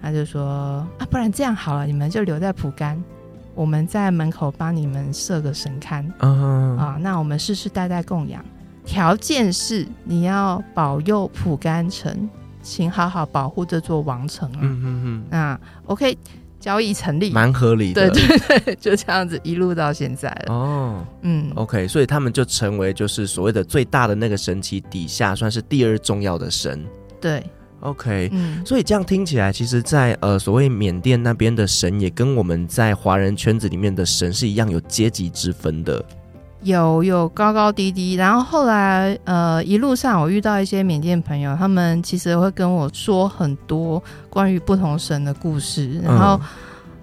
[0.00, 3.02] 他就说啊，不然这样好了，你们就留在蒲甘。
[3.56, 6.76] 我们在门口帮你们设个神龛，uh.
[6.76, 8.44] 啊，那我们世世代代供养，
[8.84, 12.30] 条件是你要保佑蒲甘城，
[12.64, 14.58] 请好好保护这座王城啊。
[14.62, 15.24] 嗯嗯嗯。
[15.30, 16.18] 那 OK，
[16.58, 18.10] 交易成立，蛮合理的。
[18.10, 20.54] 对对对，就这样子一路到现在了。
[20.54, 26.84] 哦，oh, 嗯，OK，所以他们就成为就是所谓的最大的那个神奇底下，算是第二重要的神。
[27.20, 27.44] 对。
[27.80, 36.02] OK，嗯，所以这样听起来，其实在，在呃所谓缅甸那边的神，也跟我们在华人圈子里面的神是一样有阶级之分的，
[36.64, 38.14] 有有高高低低。
[38.14, 46.36] 然后后来呃一路上我遇到一些缅甸朋友，他们其实会跟我说很多关于不同神的故事，然后。
[46.36, 46.40] 嗯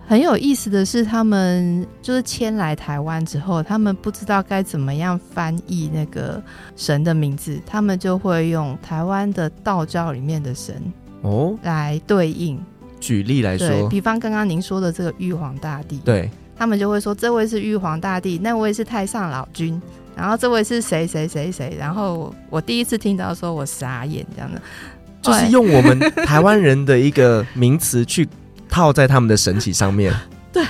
[0.07, 6.43] 很有意思的是，他们就是迁来台湾之后，他们不知道该怎么样翻译那个
[6.75, 10.83] 神的名字，他们就会用台湾的道教里面的神
[11.21, 12.61] 哦来对应。
[12.99, 16.29] 举例来说，比方刚刚您说的这个玉皇大帝，对，
[16.61, 19.81] 他们就会说这位是玉皇大帝，那位是太上老君，
[20.15, 24.61] 然后这位是谁谁谁谁，然后我第一次听到说我傻眼这样的，
[25.23, 28.29] 就是用我们台湾人的一个名词去。
[28.69, 30.13] 套在他们的神祇上面，
[30.53, 30.63] 对，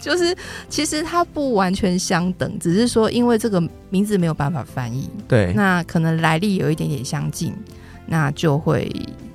[0.00, 0.32] 就是
[0.68, 7.52] 其实它不完全相等，只是说因为这个名字没有办法翻译，对，那可能来历有一点点相近，
[8.06, 8.88] 那就会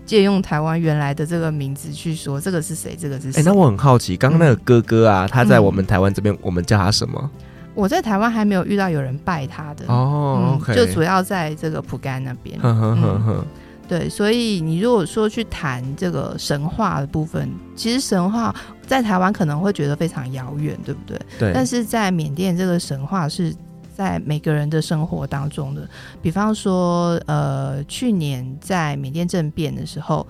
[0.05, 3.41] 借用台湾原来的这个名字去说这个是谁，这个是谁。
[3.41, 7.29] 哎，那我很好奇，刚刚那个哥哥啊，嗯、他在我们台湾这边，我们叫他什么？
[7.75, 12.59] 我在台湾还没有遇到有人拜他的哦、嗯，就主要在这个蒲甘那边。
[12.59, 13.45] 呵呵呵呵
[13.85, 18.55] 对，所以你如果说去谈这个神话的部分，其实神话
[18.87, 21.19] 在台湾可能会觉得非常遥远，对不对？
[21.37, 21.51] 对。
[21.53, 23.53] 但是在缅甸，这个神话是
[23.93, 25.87] 在每个人的生活当中的。
[26.21, 30.27] 比方说，呃，去年在缅甸政变的时候，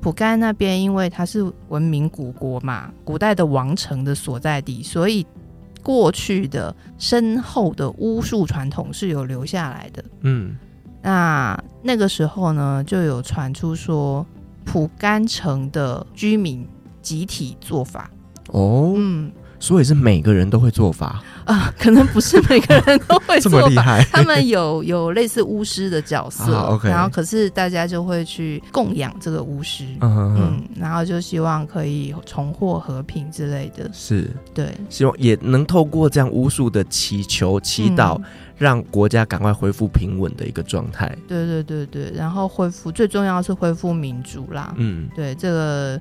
[0.00, 5.26] 蒲甘那边因为它是文明古国嘛，古代的王城的所在地，所以
[5.82, 10.04] 过去的深厚的巫术传统是有留下来的。
[10.20, 10.56] 嗯。
[11.06, 14.26] 那那个时候呢，就有传出说
[14.64, 16.66] 蒲甘城的居民
[17.02, 18.10] 集体做法
[18.48, 19.30] 哦，嗯，
[19.64, 21.72] 所以是每个人都会做法啊？
[21.78, 24.04] 可能不是每个人都会 做法，这么厉害。
[24.12, 38.18] 他们有有类似巫师的角色，啊 okay、然后可是大家就会去供养这个巫师，嗯，然后就希望可以重获和平之类的，是对，希望也能透过这样巫术的祈求祈祷。
[38.18, 38.24] 嗯
[38.56, 41.12] 让国家赶快恢复平稳的一个状态。
[41.26, 44.72] 对对对对，然后恢复最重要是恢复民主啦。
[44.76, 46.00] 嗯，对，这个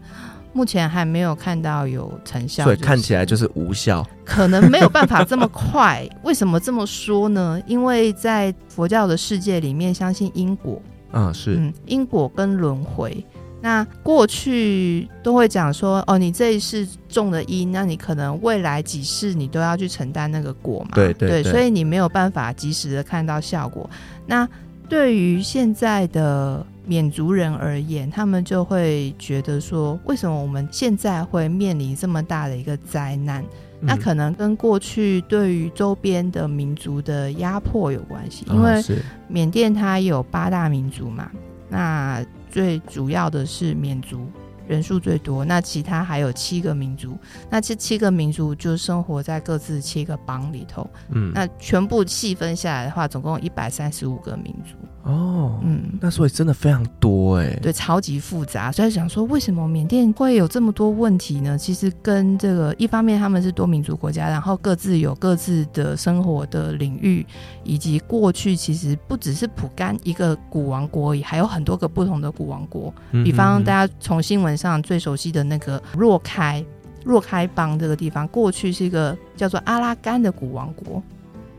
[0.53, 6.07] 目前还没有看到有成效，所以看起来就是无效，可能没有办法这么快。
[6.23, 7.61] 为什么这么说呢？
[7.67, 10.81] 因为在佛教的世界里面，相信因果。
[11.11, 13.25] 嗯，是，嗯，因果跟轮回。
[13.61, 20.89] 那过去都会讲说，哦，你这一世种的因，那你可能未来几世你都要去承担那个果嘛。
[20.93, 23.89] 对，对，所以你没有办法及时的看到效果。
[24.25, 24.47] 那
[24.89, 33.43] 对于现在的缅族人而言，他们就会觉得说，为什么我们现在会面临这么大的一个灾难？
[33.81, 38.81] 嗯、那可能跟过去对于周边的民族的压迫有关系，因为
[39.27, 41.31] 缅甸它有八大民族嘛，
[41.69, 42.23] 那。
[42.53, 44.27] 最主要的是缅族
[44.67, 47.17] 人数最多，那其他还有七个民族，
[47.49, 54.77] 那这七个民族就生活在各自七个邦里头，嗯，那全部细分下来的话，总共一百三十五个民族。
[55.03, 58.71] 哦，嗯，那所以真的非常多哎，对，超级复杂。
[58.71, 61.57] 所以想说，为什么缅甸会有这么多问题呢？
[61.57, 67.25] 其实跟这个一方面他们是多民族国家，然后各自有各自的生活的领域，
[67.65, 72.93] 以及过去其实不只是蒲甘一个古王国而已，还有很多个不同的古王国。
[73.25, 76.63] 比方大家从新闻上最熟悉的那个若开
[77.03, 81.03] 若开邦这个地方，过去是一个叫做阿拉干的古王国。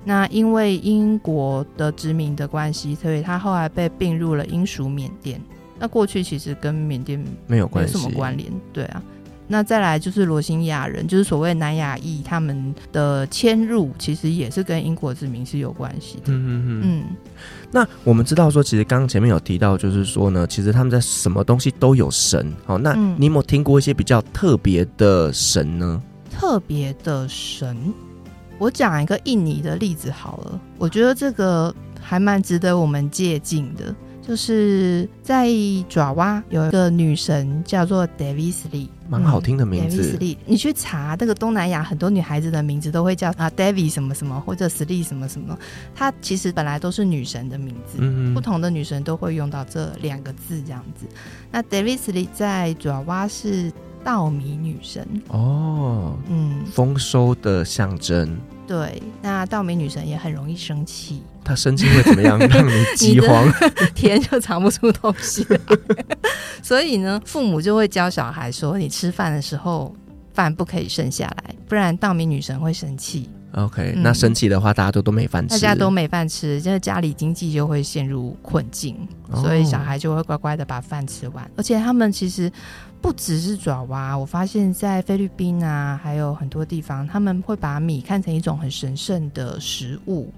[0.04, 5.40] 那因为英国的殖民的关系，所以他后来被并入了英属缅甸。
[5.78, 8.52] 那过去其实跟缅甸没有关系，什么关联？
[8.72, 9.02] 对啊。
[9.46, 16.22] 那再来就是罗兴亚人，就是所谓南亚裔，他们的迁入其实也是跟英国殖民是有关系的。
[16.28, 16.82] 嗯嗯嗯。
[16.84, 17.04] 嗯，
[17.70, 22.50] 那我们知道说，其实刚刚前面有提到，就是说呢，其实他们在什么东西都有神。
[22.64, 26.02] 好，那你有没有听过一些比较特别的神呢？
[26.30, 27.76] 特别的神。
[28.64, 33.94] 我讲一个印尼的例子好了，我觉得这个还蛮值得我们借鉴的。
[34.26, 35.50] 就是在
[35.86, 40.16] 爪哇有一个女神叫做 Davis Lee，蛮好听的名字。
[40.16, 45.58] Sri，你去查那个东南亚很多女孩子的名字都会叫啊 Devi 什么什么或者 Lee 什么什么，
[45.94, 51.04] 她其实本来都是女神的名字，嗯嗯，不同的女神都会用到这两个字这样子。
[51.50, 53.70] 那 Davis Lee 在爪哇是
[54.02, 58.34] 稻米女神哦，嗯，丰收的象征。
[58.66, 61.22] 对，那稻米女神也很容易生气。
[61.44, 62.38] 她生气会怎么样？
[62.38, 63.46] 让你饥荒，
[63.94, 65.46] 天 就藏不出东西。
[66.62, 69.94] 所以呢，父母就会教小孩说：“你吃饭的时候，
[70.32, 78.96] 饭不可以剩下来，不然稻米女神会生气。” OK，、嗯、那生气的话，大家都都没饭吃，大家都没饭吃，就是家里经济就会陷入困境，
[79.30, 81.48] 哦、所以小孩就会乖乖的把饭吃完。
[81.56, 82.50] 而且他们其实
[83.00, 90.32] 不只是爪哇，我发现在菲律宾啊，还有很多地方，他们会把米看成一种很神圣的食物。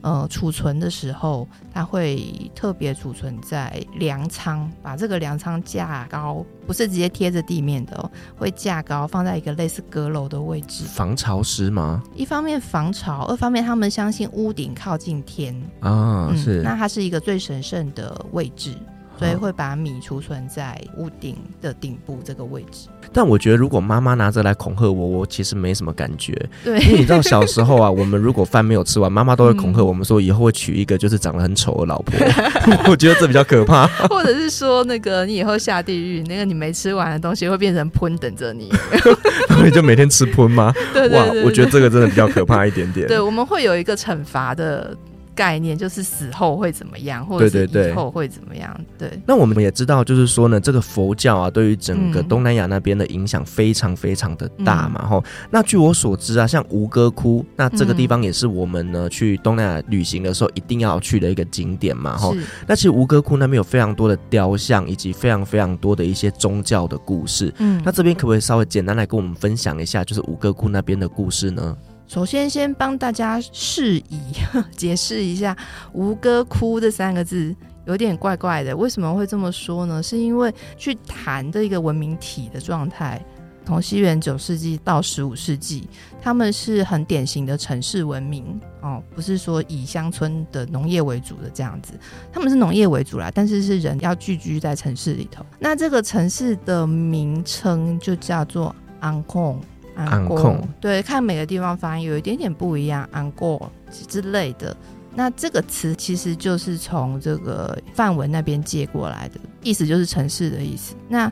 [0.00, 12.02] 呃，储存的时候，它会特别储存在粮仓，把这个粮仓架高，不是直接贴着地面的哦，会架高，放在一个类似阁楼的位置，防潮湿吗？
[12.14, 18.76] 一方面防潮，二方面他们相信屋顶靠近天啊，是，嗯，那它是一个最神圣的位置。
[19.18, 22.88] 所以会把米储存在屋顶的顶部这个位置。
[23.12, 26.34] 但我觉得，如果妈妈拿着来恐吓我，我其实没什么感觉。
[26.62, 32.14] 对，因为你知道小时候啊， 我们如果饭没有吃完，妈妈都会恐吓我们说，以后会娶一个就是长得很丑的老婆。
[32.90, 33.86] 我觉得这比较可怕。
[34.08, 38.70] 或者是说，那个你以后下地狱，那个你没吃完的东西会变成喷等着你。
[39.56, 40.72] 所以就每天吃喷吗？
[40.92, 41.40] 对对对对。
[41.42, 43.08] 哇，我觉得这个真的比较可怕一点点。
[43.08, 44.96] 对，我们会有一个惩罚的。
[45.38, 48.68] 概念，就是死后会怎么样，或者是以后会怎么样。
[48.98, 49.22] 对，对，对。
[49.24, 55.06] 那我们也知道，就是说呢，这个佛教啊，对于整个东南亚那边的影响非常非常的大嘛。
[55.06, 55.22] 吼、嗯，
[55.52, 62.16] 那据我所知啊，像吴哥窟，那这个地方也是我们呢去东南亚旅行的时候一定要去的一个景点嘛。
[62.16, 62.34] 吼，
[62.66, 67.54] 那其实吴哥窟那边有非常多的雕像，以及非常非常多的一些宗教的故事。
[67.58, 71.76] 嗯，那这边可不可以稍微简单来跟我们分享一下，就是吴哥窟那边的故事呢？
[72.08, 74.18] 首先，先帮大家释疑
[74.74, 75.54] 解释一下
[75.92, 77.54] “吴哥窟”这三个字
[77.84, 78.74] 有点怪怪的。
[78.74, 80.02] 为什么会这么说呢？
[80.02, 83.22] 是因为去谈的一个文明体的状态，
[83.66, 85.86] 从西元九世纪到十五世纪，
[86.22, 91.92] 他们是很典型的城市文明哦，不是说以乡村的农业为主的这样子。
[92.32, 95.44] 他们是农业为主啦，但是是人要聚居在城市里头。
[95.58, 99.60] 那这个城市的名称就叫做安控。
[100.06, 103.70] 安过，对，看每个地方发音有一点点不一样，安过
[104.08, 104.76] 之类的。
[105.14, 110.94] 那这个词其实就是从这个范文那边借过来的，意思就是城市的意思。
[111.08, 111.30] 那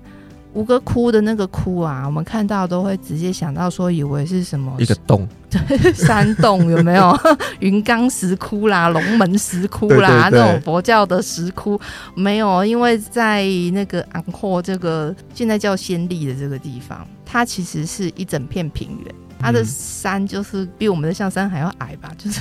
[0.57, 7.15] 吴哥窟的那个窟啊，我们看到都会直接想到说，以为是什么一个洞，对， 山洞有没有？
[7.61, 11.79] 云冈石窟啦，龙门石窟啦，对对对，那种佛教的石窟
[12.15, 13.45] 没有，因为在
[13.75, 22.41] 那个昂霍这个现在叫暹粒的这个地方，它其实是一整片平原，它的山就是比我们的象山还要矮吧，就是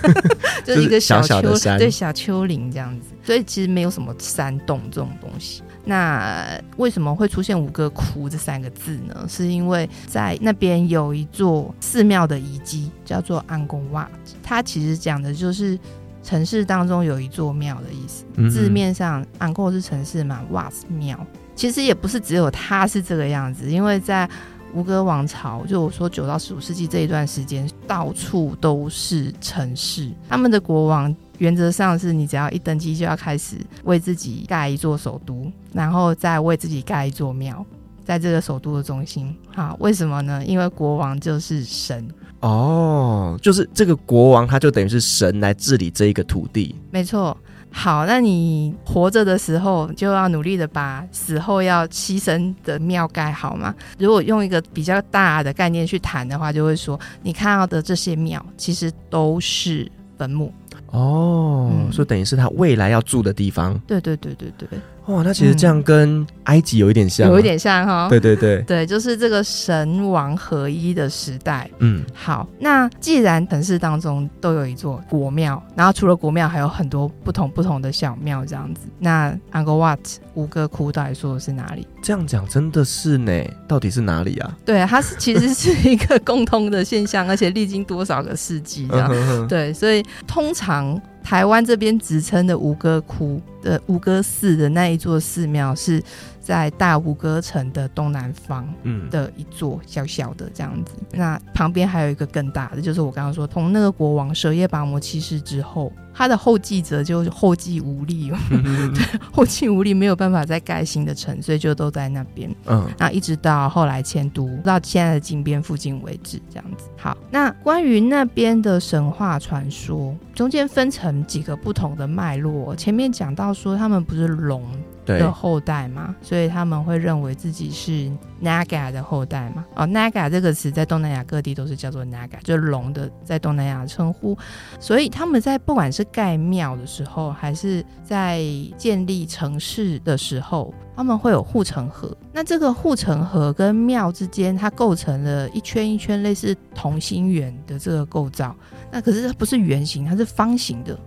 [0.64, 5.62] 就是一个小丘，小小，对，小丘陵这样子，所以其实没有什么山洞这种东西。
[5.84, 9.26] 那为什么会出现五个窟这三个字呢？
[9.28, 14.08] 是因为在那边有一座寺庙的遗迹，叫做安公瓦。
[14.42, 15.78] 它其实讲的就是
[16.22, 18.24] 城市当中有一座庙的意思。
[18.36, 21.18] 嗯嗯，字面上，安公是城市嘛，瓦是庙。
[21.54, 24.28] 其实也不是只有它是这个样子，因为在
[24.74, 31.14] 吴哥王朝，就我说九到十五世纪这一段时间，到处都是城市，他们的国王。
[31.40, 37.64] 原则上是你只要一登基就要开始为自己盖一座首都，然后再为自己盖一座庙，
[38.04, 39.34] 在这个首都的中心。
[39.54, 40.44] 好，为什么呢？
[40.44, 42.06] 因为国王就是神
[42.40, 46.74] 哦，就是这个国王他就等于是神来治理这一个土地。
[46.90, 47.34] 没错。
[47.72, 53.74] 好，那你活着的时候就要努力的把死后要牺牲的庙盖好嘛。
[53.96, 60.52] 如果用一个比较大的概念去谈的话，就会说你看到的这些庙其实都是坟墓。
[60.90, 63.78] 哦，嗯、所以等于是他未来要住的地方。
[63.86, 64.68] 对对对对对。
[65.06, 68.08] 哇，那其实这样跟埃及有一点像，啊，有一点像哈。
[68.08, 71.68] 对对对， 对，就是这个神王合一的时代。
[71.78, 79.98] 嗯，好，那既然城市当中都有一座国庙，然后除了国庙还有很多不同不同的小庙这样子，那 Angkor Wat
[80.34, 81.86] 吴哥窟到底说的是哪里？
[82.02, 83.32] 这样讲真的是呢？
[83.66, 84.56] 到底是哪里啊？
[84.64, 89.08] 对，它是其实是一个共通的现象，而且历经多少个世纪这样。
[89.12, 91.00] 嗯、哼哼对，所以通常。
[91.22, 96.02] 台湾这边直称的吴哥窟的吴哥寺的那一座寺庙是
[96.40, 100.94] 在大吴哥城的东南方，嗯，的一座小小的这样子。
[101.12, 112.50] 嗯、那旁边还有一个更大的，就是我刚刚说，从那个国王舍叶拔摩七世之后，他的后继者就后继无力，嗯、 对，后继无力，没有办法再盖新的城，所以就都在那边。
[112.66, 116.88] 嗯，那一直到后来迁都到现在的金边附近为止，这样子。
[116.96, 122.74] 好，那关于那边的神话传说，中间分成几个不同的脉络。
[122.74, 124.64] 前面讲到说，他们不是龙。
[125.04, 128.10] 的后代嘛，所以他们会认为自己是
[128.42, 129.64] Naga 的后代嘛。
[129.74, 134.36] 哦，Naga 这个词在东南亚各地都是叫做 Naga，就是龙的在东南亚称呼。
[134.78, 138.42] 所以他们在不管是盖庙的时候，还是在
[138.76, 142.16] 建立城市的时候，他们会有护城河。
[142.32, 148.54] 那这个护城河跟庙之间，它构成了一圈一圈类似同心圆的这个构造。
[148.92, 150.98] 那可是它不是圆形，它是方形的。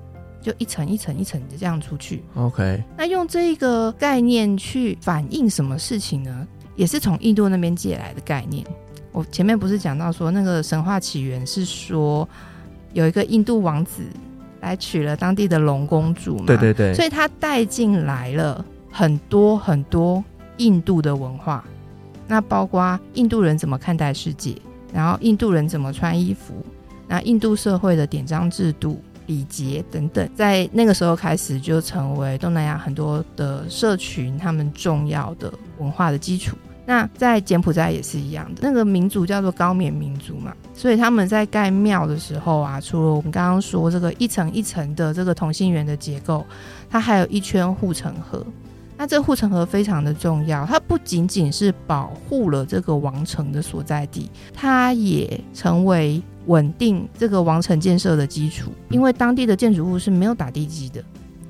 [0.44, 2.22] 就一层一层一层的这样出去。
[2.36, 6.48] OK，那用这一个概念去反映什么事情呢？
[6.76, 8.66] 也是从印度那边借来的概念。
[9.12, 12.28] 我前面不是讲到说，那个神话起源是说
[12.94, 14.02] 有一个印度王子
[14.60, 16.46] 来娶了当地的龙公主嘛？
[16.48, 16.94] 对对对。
[16.94, 20.24] 所以他带进来了很多很多
[20.58, 21.64] 印度的文化，
[22.28, 24.56] 那包括印度人怎么看待世界，
[24.92, 26.56] 然后印度人怎么穿衣服，
[27.08, 29.00] 那印度社会的典章制度。
[29.26, 36.58] 礼节等等，在那个时候开始就成为东南亚很多的社群他们重要的文化的基础。
[36.86, 46.46] 那在柬埔寨也是一样的，那个民族叫做高棉民族嘛，所以他们在盖庙的时候啊，除了我们刚刚说这个一层一层的这个同心圆的结构，
[46.90, 48.46] 它还有一圈护城河。
[49.04, 58.72] 那这个护城河非常的重要，它不仅仅是保护了这个王城的所在地，它也成为稳定这个王城建设的基础。
[58.92, 61.04] 因为当地的建筑物是没有打地基的，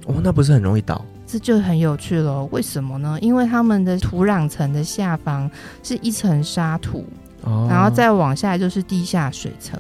[0.08, 1.06] 哦，那不是很容易倒？
[1.28, 2.44] 这就很有趣了。
[2.46, 3.20] 为什么呢？
[3.22, 5.48] 因为他们的土壤层的下方
[5.84, 7.06] 是一层沙土，
[7.44, 9.80] 哦，然后再往下就是地下水层。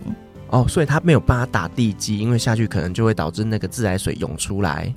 [0.50, 4.94] 哦，所以它没有办法打地基，因为下去可能就会导致那个自来水涌出来。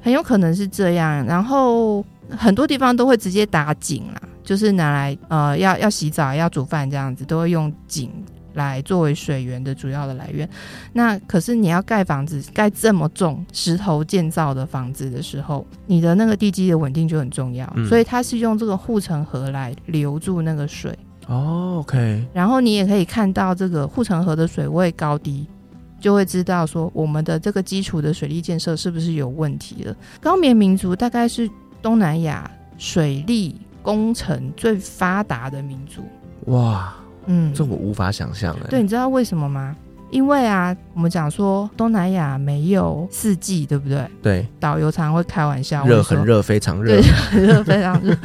[0.00, 8.10] 很有可能是这样，然后很多地方都会直接打井啦，就是拿来呃要要洗澡、要煮饭这样子，都会用井
[8.54, 10.48] 来作为水源的主要的来源。
[10.92, 20.96] 那可是你要盖房子，盖这么重石头建造的房子的时候，你的那个地基的稳定就很重要，嗯、所以它是用这个护城河来留住那个水。
[21.26, 22.26] 哦，OK。
[22.32, 25.46] 然后你也可以看到这个护城河的水位高低。
[26.00, 29.96] 就会知道说我们的这个基础的水利建设是不是有问题了。
[30.20, 31.50] 高棉民族大概是
[31.82, 36.02] 东南亚水利工程最发达的民族。
[36.52, 36.94] 哇，
[37.26, 38.66] 嗯，这我无法想象哎。
[38.70, 39.74] 对，你知道为什么吗？
[40.10, 44.08] 因为啊，我们讲说东南亚没有四季，对不对？
[44.22, 44.46] 对。
[44.58, 48.16] 导游常常会开玩笑，热很热，非常热，对，很热非常热。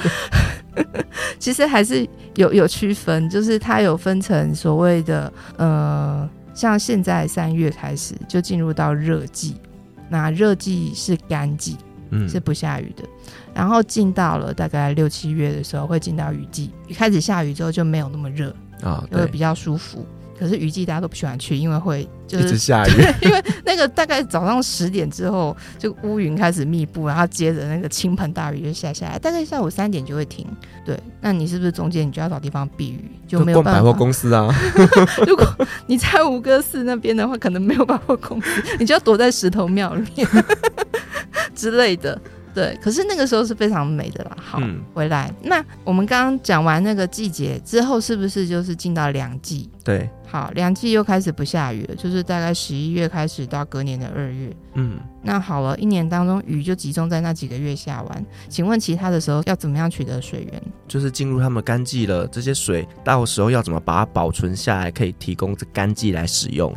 [1.40, 6.30] 其实还是有有区分，就是它有分成所谓的呃。
[6.54, 9.56] 像现在三月开始就进入到热季，
[10.10, 11.78] 那热季是干季，
[12.12, 13.04] 嗯，是不下雨的。
[13.54, 20.06] 然后进到了大概六七月的时候，会进到雨季，一开始下雨之后就没有那么热啊，就会比较舒服。
[20.38, 22.92] 可是雨季大家都不喜欢去，因为会就是一直下雨。
[23.22, 30.46] 因为那个大概早上十点之后，就乌云开始密布，然后接着那个倾盆大雨就下下来，大概下午三点就会停。
[30.86, 33.80] 对，那你是不是中间你就要找地方避雨，就没有办法？
[33.80, 34.54] 百货公司啊，
[35.26, 35.46] 如果
[35.88, 40.28] 你在吴哥寺那边的话，可能没有百货公司，你就要躲在石头庙里面
[41.56, 42.20] 之类的。
[42.54, 44.38] 对，可是那个时候是非常美的啦。
[44.40, 49.70] 好，嗯、回来，那我们刚刚讲完那个季节之后，是不是就是进到凉季？
[49.84, 54.56] 对，好，凉季又开始不下雨了，就是大概十一月开始到隔年的二月。
[54.76, 58.26] 嗯，那好了，一年当中雨就集中在那几个月下完。
[58.48, 60.62] 请问其他的时候要怎么样取得水源？
[60.88, 66.74] 就是进入他们干季了，这些水到时候要怎么把它保存下来，可以提供这干季来使用？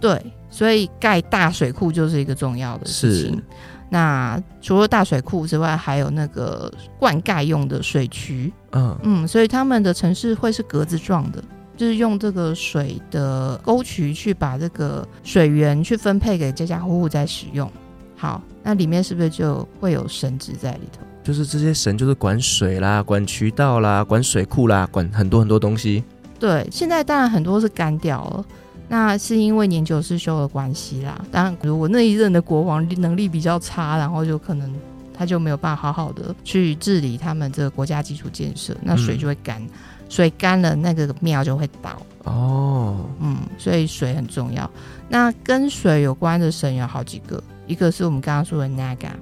[0.00, 3.42] 对，所以盖大水库就是一个重要的事情。
[3.90, 8.52] 那除了大水库之外，还有那个灌溉用的水渠。
[8.70, 11.42] 嗯嗯，所以他们的城市会是格子状的，
[11.76, 17.68] 就是用这个水的沟渠去把这个水源去分配给家家户户在使用。
[18.16, 21.00] 好，那里面是不是就会有神职在里头？
[21.24, 26.04] 就是这些神就是管水啦、管渠道啦、管水库啦、管很多很多东西。
[26.38, 28.44] 对，现在当然很多是干掉了。
[28.92, 31.24] 那是因为年久失修的关系啦。
[31.30, 34.68] 当然，如果那一任的国王能力比较差，然后就可能
[35.16, 39.70] 他就没有办法好好的去治理他们这个国家基础建设，那水就会干，嗯、
[40.08, 42.02] 水干了，那个庙就会倒。
[42.24, 44.68] 哦，嗯，所以水很重要。
[45.08, 49.12] 那跟水有关的神有好几个，一个是我们刚刚说的 Naga，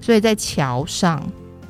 [0.00, 1.22] 所以在桥上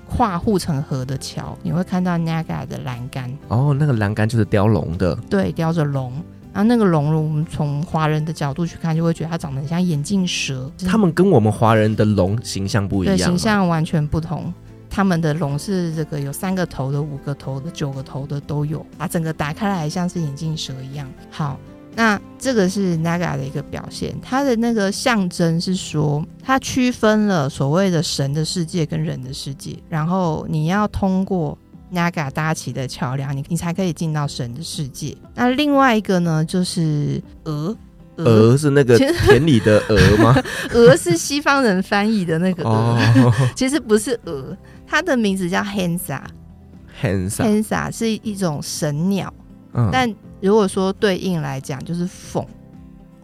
[0.09, 3.37] 跨护城河的桥，你会看到 Naga 的栏杆。
[3.49, 6.13] 哦，那个栏杆就是雕龙的，对，雕着龙。
[6.53, 10.71] 然后那个龙，我们从华人的角度去看，就会觉得它长得很像眼镜蛇。
[10.87, 14.53] 他们跟我们华人的龙形象不一样，对，形象完全不同。
[14.91, 21.09] 他们的龙是这个有三个头的、五个头的、九个头的都有，把整个打开来像是眼镜蛇一样。
[21.31, 21.59] 好，
[21.95, 31.57] 那这个是 Naga 的一个表现，它的那个象征是说，它区分了所谓的神的世界跟人的世界，然后你要通过。
[31.93, 35.17] Naga 搭起的桥梁，你你才可以进到神的世界。
[35.35, 37.77] 那另外一个呢，就是鹅，
[38.17, 40.35] 鹅是那个田里的鹅吗？
[40.75, 49.33] 鹅是西方人翻译的那个鹅，哦、 其实不是鹅，它的名字叫 Hansa，Hansa，Hansa 是一种神鸟。
[49.75, 52.45] 嗯、但如果说对应来讲，就是凤。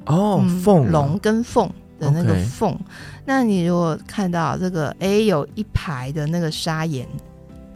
[0.07, 1.67] 哦，凤、嗯，龙跟凤
[1.99, 2.79] 的那个凤。
[3.25, 7.09] 那你如果看到这个，A，有一排的那个砂岩。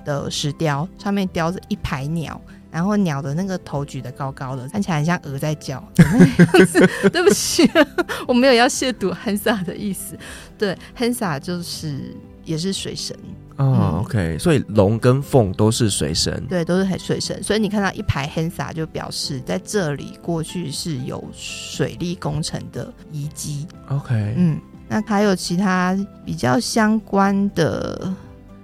[0.08, 2.40] 的石雕上面雕着一排鸟，
[2.70, 5.82] 然后鸟的那个头举得高高的，看起来很像鹅在叫。
[7.12, 7.70] 对不起，
[8.26, 10.16] 我没有要亵渎 Hansa 的意思。
[10.56, 13.14] 对，Hansa 就是也是水神。
[13.56, 16.46] 哦、嗯、OK，所以龙跟凤都是水神。
[16.48, 17.42] 对，都是水神。
[17.42, 23.66] 所以你看到一排 Hansa 就表示在这里过去是有水利工程的遗迹。
[23.88, 28.14] OK，嗯，那还有其他比较相关的。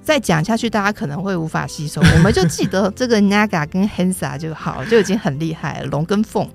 [0.04, 2.00] 再讲下去，大家可能会无法吸收。
[2.00, 5.86] 我们就记得这个 Naga 跟 Hansa 就好，就已经很厉害了。
[5.86, 6.46] 龙跟凤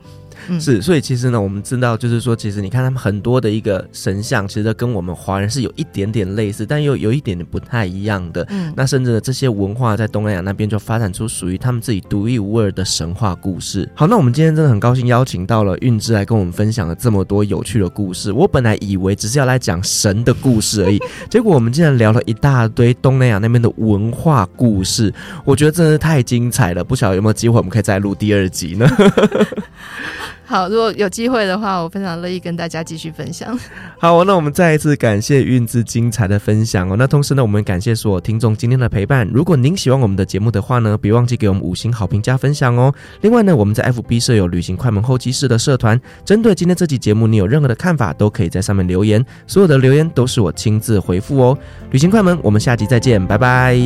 [0.47, 8.45] 嗯、是，所以其实呢，我们知道，就是说，其实你看他们很多的一个神像，其实跟我们华人是有一点点类似，但又有一点点不太一样的。
[8.49, 13.89] 嗯，那甚至呢，这些文化在东南亚那边就发展出属于他们自己独一无二的神话故事。
[13.93, 18.31] 好，那我们今天真的很高兴邀请到了韵之来跟我们分享了这么多有趣的故事。
[18.31, 25.13] 我本来以为只是要来讲神的故事而已， 结果我们竟然聊了一大堆东南亚那边的文化故事，
[25.43, 26.83] 我觉得真的是太精彩了。
[26.83, 28.87] 不晓得有没有机会，我们可以再录第二集呢？
[30.49, 33.55] 好，如果有机会的话，我非常乐意跟大家继续分享。
[33.99, 36.95] 好，那我们再一次感谢韵之精彩的分享哦。
[36.97, 39.29] 那同时呢，我们感谢所有听众今天的陪伴。
[39.31, 42.91] 如果您喜欢我们的节目的话呢，别忘记给我们五星好评加分享哦。
[43.21, 51.55] 另外呢，我们在 FB 设有旅行快门候机室的社团，针对今天这期节目，你有任何的看法，都可以在上面留言，所有的留言都是我亲自回复哦。
[51.91, 53.77] 旅行快门，我们下集再见，拜拜，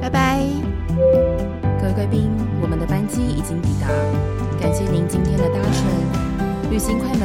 [0.00, 0.47] 拜拜。
[6.78, 7.17] 旅行快